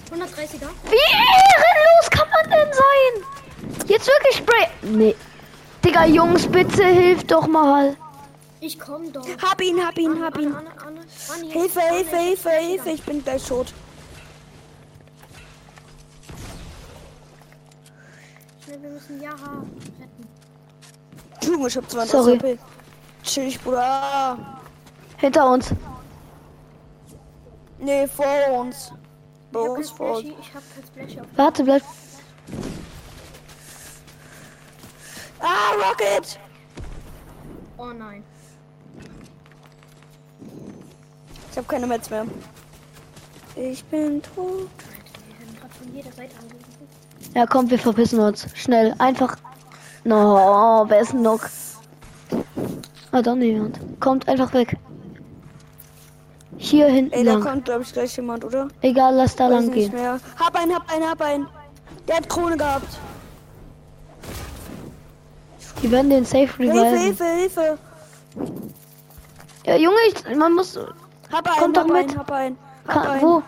Dann- 0.10 0.22
130er. 0.22 0.69
Wie 0.86 0.95
ehrenlos 0.95 2.10
kann 2.12 2.28
man 2.30 2.50
denn 2.52 2.74
sein? 2.74 3.88
Jetzt 3.88 4.08
wirklich 4.08 4.38
Spray. 4.38 4.67
Nee. 4.82 5.15
Digga, 5.84 6.06
Jungs, 6.06 6.48
bitte 6.48 6.86
hilft 6.86 7.32
doch 7.32 7.48
mal. 7.48 7.95
Ich 8.62 8.78
komm 8.80 9.12
doch. 9.13 9.26
Hab 9.41 9.62
ihn, 9.62 9.80
hab 9.86 9.98
ihn, 9.98 10.22
hab 10.22 10.38
ihn. 10.38 10.54
Anne. 10.56 11.00
Hilfe, 11.50 11.80
Hilfe, 11.82 12.17
Hilfe, 12.17 12.50
Hilfe. 12.50 12.89
Ich 12.89 13.04
bin 13.04 13.24
gleich 13.24 13.45
tot. 13.45 13.74
Schnell, 18.63 18.82
wir 18.82 18.89
müssen 18.89 19.22
Jaha 19.22 19.63
retten. 20.00 20.28
Junge, 21.43 21.67
ich 21.67 21.78
hab 21.78 21.89
20 21.89 22.12
Sorry. 22.12 22.38
HP. 22.38 22.60
Chillig, 23.24 23.62
Bruder. 23.62 24.38
Hinter 25.17 25.50
uns. 25.52 25.69
Nee, 27.80 28.08
vor 28.08 28.26
uns. 28.60 28.91
Hab 29.54 29.78
hab 29.78 29.86
Splashy 29.86 31.20
auf. 31.20 31.28
Warte, 31.36 31.64
bleib. 31.64 31.84
Ah, 35.40 35.72
Rocket! 35.74 36.40
Oh 37.78 37.88
nein. 37.88 38.24
Ich 41.52 41.58
habe 41.58 41.68
keine 41.68 41.88
Metz 41.88 42.10
mehr. 42.10 42.26
Ich 43.56 43.84
bin 43.86 44.22
tot. 44.22 44.36
Wir 44.38 45.40
werden 45.40 45.58
gerade 45.60 45.74
von 45.74 45.96
jeder 45.96 46.12
Seite 46.12 46.36
angegriffen. 46.40 46.88
Ja, 47.36 47.46
komm, 47.46 47.70
wir 47.70 47.80
verpissen 47.80 48.20
uns. 48.20 48.48
Schnell, 48.56 48.94
einfach. 48.98 49.38
No, 50.04 50.86
wer 50.88 51.00
ist 51.00 51.14
ein 51.14 51.22
Nock? 51.22 51.50
Ah, 53.12 53.22
doch 53.22 53.36
niemand. 53.36 53.80
Kommt 54.00 54.28
einfach 54.28 54.54
weg. 54.54 54.78
Hier 56.62 56.88
hinten 56.88 57.13
Ey, 57.13 57.24
da 57.24 57.34
lang. 57.34 57.41
kommt, 57.41 57.65
glaube 57.65 57.84
ich, 57.84 57.93
gleich 57.93 58.15
jemand, 58.17 58.43
oder? 58.43 58.67
Egal, 58.82 59.15
lass 59.15 59.34
da 59.36 59.45
Weiß 59.45 59.52
lang 59.65 59.72
gehen. 59.72 59.93
mehr. 59.93 60.19
Hab 60.38 60.56
einen, 60.60 60.76
hab 60.76 60.91
einen, 60.93 61.10
hab 61.10 61.22
einen. 61.22 61.48
Der 62.06 62.17
hat 62.17 62.28
Krone 62.28 62.58
gehabt. 62.58 63.00
Die 65.82 65.89
werden 65.89 66.10
den 66.10 66.26
Safe 66.26 66.39
Hilfe, 66.58 66.60
reviven. 66.60 66.98
Hilfe, 67.00 67.24
Hilfe. 67.24 67.78
Ja, 69.65 69.76
Junge, 69.78 69.95
ich, 70.10 70.36
man 70.36 70.54
muss. 70.54 70.78
Hab 71.32 71.48
einen, 71.48 71.60
Kommt 71.60 71.78
doch 71.78 71.84
hab 71.88 71.91
einen, 71.91 72.08
mit. 72.08 72.17
hab 72.17 72.32
einen. 72.32 72.58
Hab 72.88 72.93
Kann, 72.93 73.08
einen. 73.08 73.22
wo? 73.22 73.43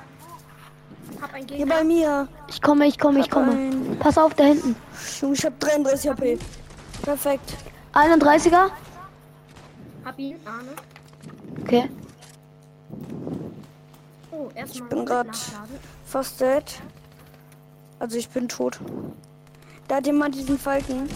Hab 1.21 1.33
einen 1.33 1.47
Hier 1.49 1.65
bei 1.67 1.83
mir. 1.83 2.27
Ich 2.47 2.61
komme, 2.61 2.87
ich 2.87 2.97
komme, 2.97 3.19
ich 3.19 3.25
Hab 3.25 3.31
komme. 3.31 3.51
einen. 3.51 3.97
Pass 3.99 4.17
auf, 4.17 4.33
da 4.35 4.45
hinten. 4.45 4.75
Junge, 5.21 5.33
ich 5.33 5.45
hab 5.45 5.59
33 5.59 6.09
HP. 6.11 6.39
Perfekt. 7.01 7.57
31er? 7.93 8.69
Hab 10.05 10.17
ihn. 10.17 10.37
Arne. 10.45 10.69
Okay. 11.63 11.89
Oh, 14.41 14.49
erstmal 14.55 14.89
bin 14.89 15.03
nachladen. 15.03 15.31
Fast 16.05 16.41
dead. 16.41 16.63
Also 17.99 18.17
ich 18.17 18.27
bin 18.29 18.47
tot. 18.47 18.79
Da 19.87 19.97
hat 19.97 20.05
jemand 20.07 20.33
diesen 20.33 20.57
Falken. 20.57 21.07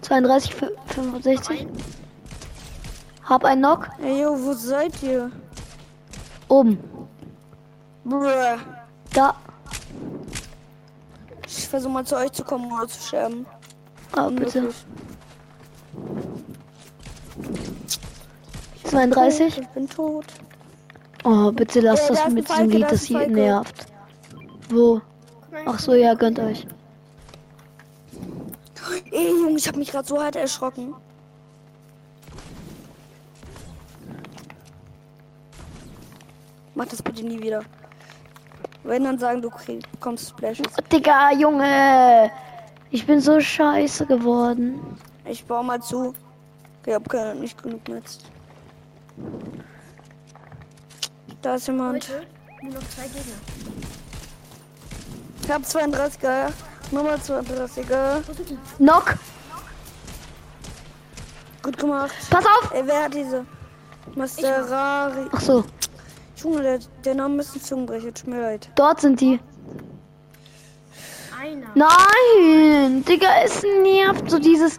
32, 0.00 0.54
65. 0.86 1.66
Hab 3.24 3.44
einen 3.44 3.60
Knock. 3.60 3.90
Ey, 4.02 4.22
yo, 4.22 4.42
wo 4.42 4.54
seid 4.54 5.02
ihr? 5.02 5.30
Oben. 6.48 6.78
Bruh. 8.04 8.56
Da. 9.12 9.34
Ich 11.46 11.68
versuche 11.68 11.92
mal 11.92 12.06
zu 12.06 12.16
euch 12.16 12.32
zu 12.32 12.44
kommen 12.44 12.72
oder 12.72 12.88
zu 12.88 13.02
sterben. 13.08 13.44
Ah, 14.12 14.30
bitte. 14.30 14.58
Unmöglich. 14.60 14.86
32. 18.84 19.58
Ich 19.58 19.68
bin 19.68 19.86
tot. 19.86 20.24
Oh, 21.30 21.52
bitte 21.52 21.80
lasst 21.80 22.08
Äh, 22.08 22.14
das 22.14 22.28
mit 22.30 22.48
diesem 22.48 22.70
Lied, 22.70 22.84
da 22.84 22.88
das 22.88 23.02
hier 23.02 23.28
nervt. 23.28 23.86
Wo? 24.70 25.02
Ach 25.66 25.78
so, 25.78 25.92
ja, 25.92 26.14
gönnt 26.14 26.38
euch. 26.38 26.66
Ey, 29.10 29.28
Junge, 29.28 29.58
ich 29.58 29.68
habe 29.68 29.78
mich 29.78 29.90
gerade 29.90 30.08
so 30.08 30.22
hart 30.22 30.36
erschrocken. 30.36 30.94
Mach 36.74 36.86
das 36.86 37.02
bitte 37.02 37.22
nie 37.26 37.42
wieder. 37.42 37.62
Wenn 38.84 39.04
dann 39.04 39.18
sagen, 39.18 39.42
du 39.42 39.50
bekommst 39.92 40.30
Splashes. 40.30 40.66
Oh, 40.78 40.82
Digga, 40.90 41.32
Junge. 41.32 42.30
Ich 42.90 43.04
bin 43.04 43.20
so 43.20 43.38
scheiße 43.38 44.06
geworden. 44.06 44.80
Ich 45.26 45.44
baue 45.44 45.62
mal 45.62 45.82
zu. 45.82 46.14
Ich 46.86 46.94
hab 46.94 47.06
keine, 47.06 47.34
nicht 47.34 47.62
genug 47.62 47.86
Netz. 47.86 48.20
Da 51.42 51.54
ist 51.54 51.66
jemand. 51.68 52.08
Nur 52.62 52.74
noch 52.74 52.88
zwei 52.88 53.02
Gegner. 53.04 53.36
Ich 55.42 55.50
hab 55.50 55.62
32er. 55.62 56.52
Nummer 56.90 57.14
32er. 57.14 58.22
Wo 58.26 58.32
sind 58.32 58.50
die? 58.50 58.58
Knock. 58.78 59.14
Gut 61.62 61.78
gemacht. 61.78 62.14
Pass 62.30 62.44
auf. 62.44 62.72
Ey, 62.72 62.82
wer 62.84 63.04
hat 63.04 63.14
diese? 63.14 63.44
Masterari. 64.14 65.28
Ach 65.32 65.40
so, 65.40 65.64
Junge, 66.36 66.62
der, 66.62 66.78
der 67.04 67.14
Name 67.14 67.40
ist 67.40 67.54
ein 67.54 67.62
Zungenbrecher. 67.62 68.12
Tut 68.14 68.26
mir 68.26 68.40
leid. 68.40 68.70
dort 68.74 69.00
sind 69.00 69.20
die. 69.20 69.38
Einer. 71.40 71.68
Nein, 71.74 73.04
Digga, 73.04 73.28
es 73.44 73.62
nervt 73.82 74.30
so 74.30 74.38
dieses. 74.38 74.78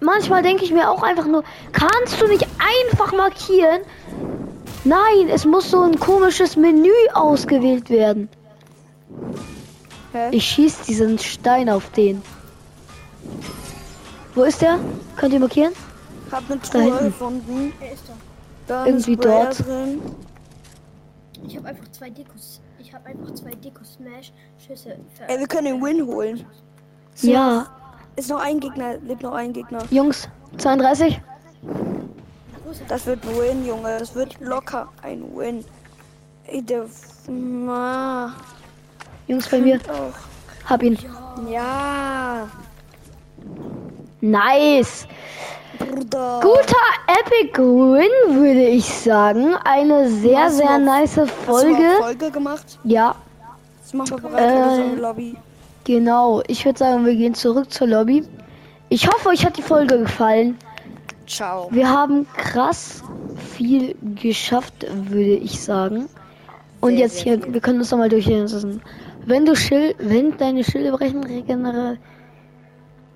Manchmal 0.00 0.42
denke 0.42 0.64
ich 0.64 0.72
mir 0.72 0.90
auch 0.90 1.02
einfach 1.02 1.26
nur, 1.26 1.42
kannst 1.72 2.20
du 2.20 2.26
nicht 2.28 2.46
einfach 2.58 3.12
markieren? 3.12 3.80
Nein, 4.84 5.28
es 5.30 5.44
muss 5.44 5.70
so 5.70 5.80
ein 5.82 5.98
komisches 5.98 6.56
Menü 6.56 6.90
ausgewählt 7.14 7.90
werden. 7.90 8.28
Hä? 10.12 10.28
Ich 10.30 10.44
schieß 10.44 10.82
diesen 10.82 11.18
Stein 11.18 11.68
auf 11.70 11.90
den. 11.90 12.22
Wo 14.34 14.44
ist 14.44 14.60
der? 14.62 14.78
Könnt 15.16 15.32
ihr 15.32 15.40
markieren? 15.40 15.72
Hab 16.30 16.42
eine 16.50 16.60
Da 16.60 16.68
Truhe 16.68 16.82
hinten. 16.84 17.04
gefunden. 17.06 17.72
Er 17.80 17.92
ist 17.92 18.02
da. 18.06 18.12
Da 18.66 18.84
ist 18.84 18.88
Irgendwie 19.08 19.16
dort. 19.16 19.66
Drin. 19.66 20.02
Ich 21.46 21.56
habe 21.56 21.68
einfach 21.68 21.88
zwei 21.92 22.10
Dekos. 22.10 22.60
Ich 22.78 22.92
habe 22.94 23.06
einfach 23.06 23.34
zwei 23.34 23.50
Deko-Smash-Schüsse. 23.50 24.96
ver- 25.14 25.28
Ey, 25.30 25.38
wir 25.38 25.46
können 25.46 25.66
den 25.66 25.82
Win 25.82 26.06
holen. 26.06 26.44
Ja, 27.22 27.66
Ist 28.16 28.30
noch 28.30 28.40
ein 28.40 28.60
Gegner, 28.60 28.96
lebt 28.98 29.22
noch 29.22 29.34
ein 29.34 29.52
Gegner. 29.52 29.80
Jungs, 29.90 30.28
32. 30.58 31.20
Wo 32.64 32.70
ist 32.70 32.80
er? 32.80 32.86
Das 32.88 33.06
wird 33.06 33.22
ein 33.24 33.36
Win, 33.38 33.66
Junge. 33.66 33.98
Das 33.98 34.14
wird 34.14 34.40
locker 34.40 34.88
ein 35.02 35.22
Win. 35.36 35.64
Ey, 36.46 36.62
der. 36.62 36.86
Ma. 37.28 38.32
Jungs 39.26 39.48
bei 39.48 39.58
mir. 39.58 39.78
Auch. 39.90 40.68
Hab 40.68 40.82
ihn. 40.82 40.98
Ja. 41.50 42.48
Nice. 44.20 45.06
Bruder. 45.78 46.40
Guter 46.42 46.86
Epic 47.06 47.58
Win, 47.58 48.40
würde 48.40 48.64
ich 48.66 48.86
sagen. 48.86 49.54
Eine 49.64 50.08
sehr, 50.08 50.50
sehr 50.50 50.78
nice 50.78 51.20
Folge. 51.44 51.82
Folge 52.00 52.30
gemacht? 52.30 52.78
Ja, 52.84 53.14
Jetzt 53.78 53.94
machen 53.94 54.10
wir 54.22 54.28
bereit 54.30 54.50
für 54.50 54.56
Äh. 54.56 54.80
unsere 54.82 54.96
Lobby. 55.02 55.36
Genau. 55.86 56.42
Ich 56.48 56.64
würde 56.66 56.78
sagen, 56.78 57.06
wir 57.06 57.14
gehen 57.14 57.34
zurück 57.34 57.72
zur 57.72 57.86
Lobby. 57.86 58.24
Ich 58.90 59.08
hoffe, 59.08 59.30
euch 59.30 59.46
hat 59.46 59.56
die 59.56 59.62
Folge 59.62 59.98
gefallen. 59.98 60.58
Ciao. 61.26 61.68
Wir 61.70 61.88
haben 61.88 62.26
krass 62.36 63.02
viel 63.56 63.96
geschafft, 64.22 64.86
würde 64.90 65.36
ich 65.36 65.60
sagen. 65.60 66.08
Und 66.80 66.90
Sehr, 66.90 66.98
jetzt 66.98 67.14
sehr 67.16 67.22
hier, 67.36 67.42
viel. 67.42 67.54
wir 67.54 67.60
können 67.60 67.78
uns 67.78 67.90
nochmal 67.90 68.08
durchlesen. 68.08 68.82
Wenn 69.24 69.44
du 69.46 69.56
Schild, 69.56 69.96
wenn 69.98 70.36
deine 70.36 70.62
Schilde 70.62 70.92
brechen, 70.92 71.24
regeneriere. 71.24 71.98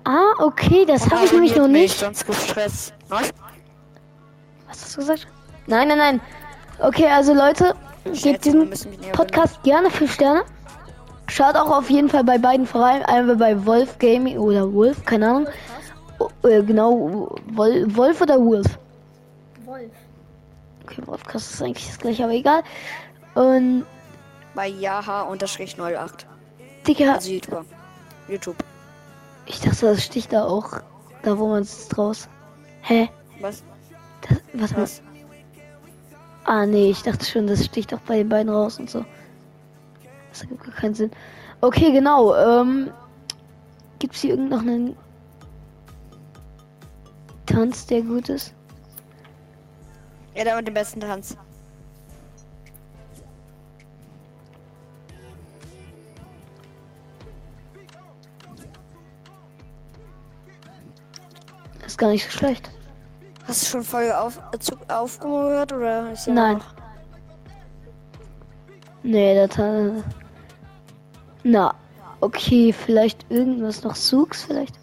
Ah, 0.03 0.33
okay, 0.39 0.83
das 0.85 1.09
habe 1.09 1.25
ich 1.25 1.31
nämlich 1.31 1.55
noch 1.55 1.67
nicht. 1.67 1.97
Sonst 1.97 2.25
Stress. 2.33 2.91
Was? 3.07 3.31
Was 4.67 4.81
hast 4.81 4.95
du 4.95 4.99
gesagt? 5.01 5.27
Nein, 5.67 5.87
nein, 5.87 5.97
nein. 5.97 6.21
Okay, 6.79 7.05
also 7.05 7.33
Leute, 7.33 7.75
gebt 8.11 8.43
diesem 8.43 8.71
Podcast 9.13 9.61
gerne 9.63 9.89
5 9.91 10.11
Sterne. 10.11 10.41
Schaut 11.31 11.55
auch 11.55 11.71
auf 11.71 11.89
jeden 11.89 12.09
Fall 12.09 12.25
bei 12.25 12.37
beiden 12.37 12.65
vorbei. 12.67 13.07
Einmal 13.07 13.37
bei 13.37 13.65
Wolf 13.65 13.97
Gaming 13.99 14.37
oder 14.37 14.73
Wolf, 14.73 15.05
keine 15.05 15.29
Ahnung. 15.29 15.47
Oh, 16.19 16.29
äh, 16.45 16.61
genau, 16.61 17.33
Wol 17.53 17.95
Wolf 17.95 18.19
oder 18.19 18.37
Wolf? 18.37 18.77
Wolf. 19.63 19.91
Okay, 20.83 21.01
Wolfcast 21.05 21.53
ist 21.53 21.61
eigentlich 21.61 21.87
das 21.87 21.99
gleiche, 21.99 22.25
aber 22.25 22.33
egal. 22.33 22.63
Und, 23.35 23.85
Bei 24.55 24.67
Jaha-08. 24.67 26.25
Digga, 26.85 27.13
Also 27.13 27.31
YouTuber. 27.31 27.63
YouTube. 28.27 28.57
ich 29.45 29.61
dachte, 29.61 29.85
das 29.85 30.03
sticht 30.03 30.33
da 30.33 30.43
auch. 30.43 30.81
Da, 31.23 31.37
wo 31.39 31.47
man 31.47 31.61
es 31.61 31.87
draus. 31.87 32.27
Hä? 32.81 33.09
Was? 33.39 33.63
Das, 34.53 34.71
was? 34.73 34.75
Was? 34.75 35.01
Ah, 36.43 36.65
nee, 36.65 36.89
ich 36.89 37.03
dachte 37.03 37.23
schon, 37.23 37.47
das 37.47 37.63
sticht 37.63 37.93
auch 37.93 37.99
bei 38.01 38.17
den 38.17 38.27
beiden 38.27 38.51
raus 38.53 38.79
und 38.79 38.89
so. 38.89 39.05
Das 40.31 40.41
ergibt 40.41 40.63
gar 40.63 40.73
keinen 40.73 40.95
Sinn. 40.95 41.11
Okay, 41.61 41.91
genau. 41.91 42.33
Ähm, 42.35 42.91
Gibt 43.99 44.15
es 44.15 44.21
hier 44.21 44.31
irgend 44.31 44.49
noch 44.49 44.61
einen 44.61 44.95
Tanz, 47.45 47.85
der 47.85 48.01
gut 48.01 48.29
ist? 48.29 48.53
Ja, 50.33 50.43
der 50.43 50.55
mit 50.55 50.67
dem 50.67 50.73
besten 50.73 51.01
Tanz. 51.01 51.37
Ist 61.85 61.97
gar 61.97 62.09
nicht 62.09 62.23
so 62.25 62.31
schlecht. 62.31 62.69
Hast 63.47 63.63
du 63.63 63.65
schon 63.67 63.83
Folge 63.83 64.17
auf, 64.19 64.37
äh, 64.37 64.93
aufgehört 64.93 65.73
oder 65.73 66.13
Nein. 66.27 66.57
noch- 66.57 66.73
Nee, 69.03 69.33
der 69.33 69.49
Tanz. 69.49 70.03
Na, 71.43 71.73
okay, 72.19 72.73
vielleicht 72.73 73.25
irgendwas 73.29 73.83
noch 73.83 73.95
Suchs, 73.95 74.43
vielleicht? 74.43 74.75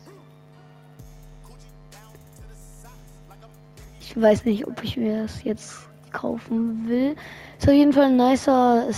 Ich 4.00 4.20
weiß 4.20 4.44
nicht, 4.44 4.66
ob 4.66 4.82
ich 4.82 4.96
mir 4.96 5.22
das 5.22 5.44
jetzt 5.44 5.88
kaufen 6.12 6.88
will. 6.88 7.14
Ist 7.58 7.68
auf 7.68 7.74
jeden 7.74 7.92
Fall 7.92 8.06
ein 8.06 8.16
nicer 8.16 8.88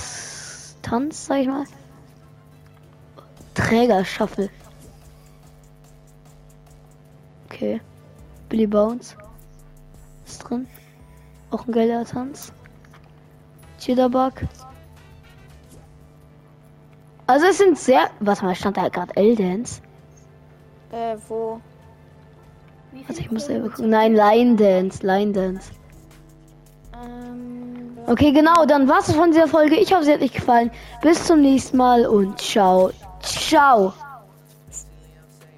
Tanz, 0.82 1.26
sag 1.26 1.40
ich 1.40 1.48
mal. 1.48 1.64
Träger-Shuffle. 3.54 4.48
Okay. 7.46 7.80
Billy 8.48 8.66
Bounce. 8.66 9.16
Ist 10.24 10.38
drin. 10.38 10.66
Auch 11.50 11.66
ein 11.66 11.72
geiler 11.72 12.04
Tanz. 12.04 12.52
Jitterbug. 13.80 14.32
Also 17.30 17.46
es 17.46 17.58
sind 17.58 17.78
sehr... 17.78 18.10
Was 18.18 18.42
mal, 18.42 18.56
stand 18.56 18.76
da 18.76 18.88
gerade 18.88 19.14
L-Dance? 19.14 19.80
Äh, 20.90 21.16
wo? 21.28 21.60
Also 23.06 23.20
ich 23.20 23.30
muss 23.30 23.46
selber 23.46 23.68
gucken. 23.68 23.88
Nein, 23.88 24.14
Line 24.14 24.56
Dance, 24.56 25.06
Line 25.06 25.32
Dance. 25.32 25.70
Ähm, 26.92 27.96
Okay, 28.08 28.32
genau, 28.32 28.66
dann 28.66 28.88
war's 28.88 29.08
es 29.08 29.14
von 29.14 29.30
dieser 29.30 29.46
Folge. 29.46 29.76
Ich 29.76 29.94
hoffe, 29.94 30.02
sie 30.04 30.12
hat 30.12 30.22
euch 30.22 30.32
gefallen. 30.32 30.72
Bis 31.02 31.24
zum 31.24 31.40
nächsten 31.40 31.76
Mal 31.76 32.04
und 32.04 32.40
ciao. 32.40 32.90
Ciao. 33.22 33.92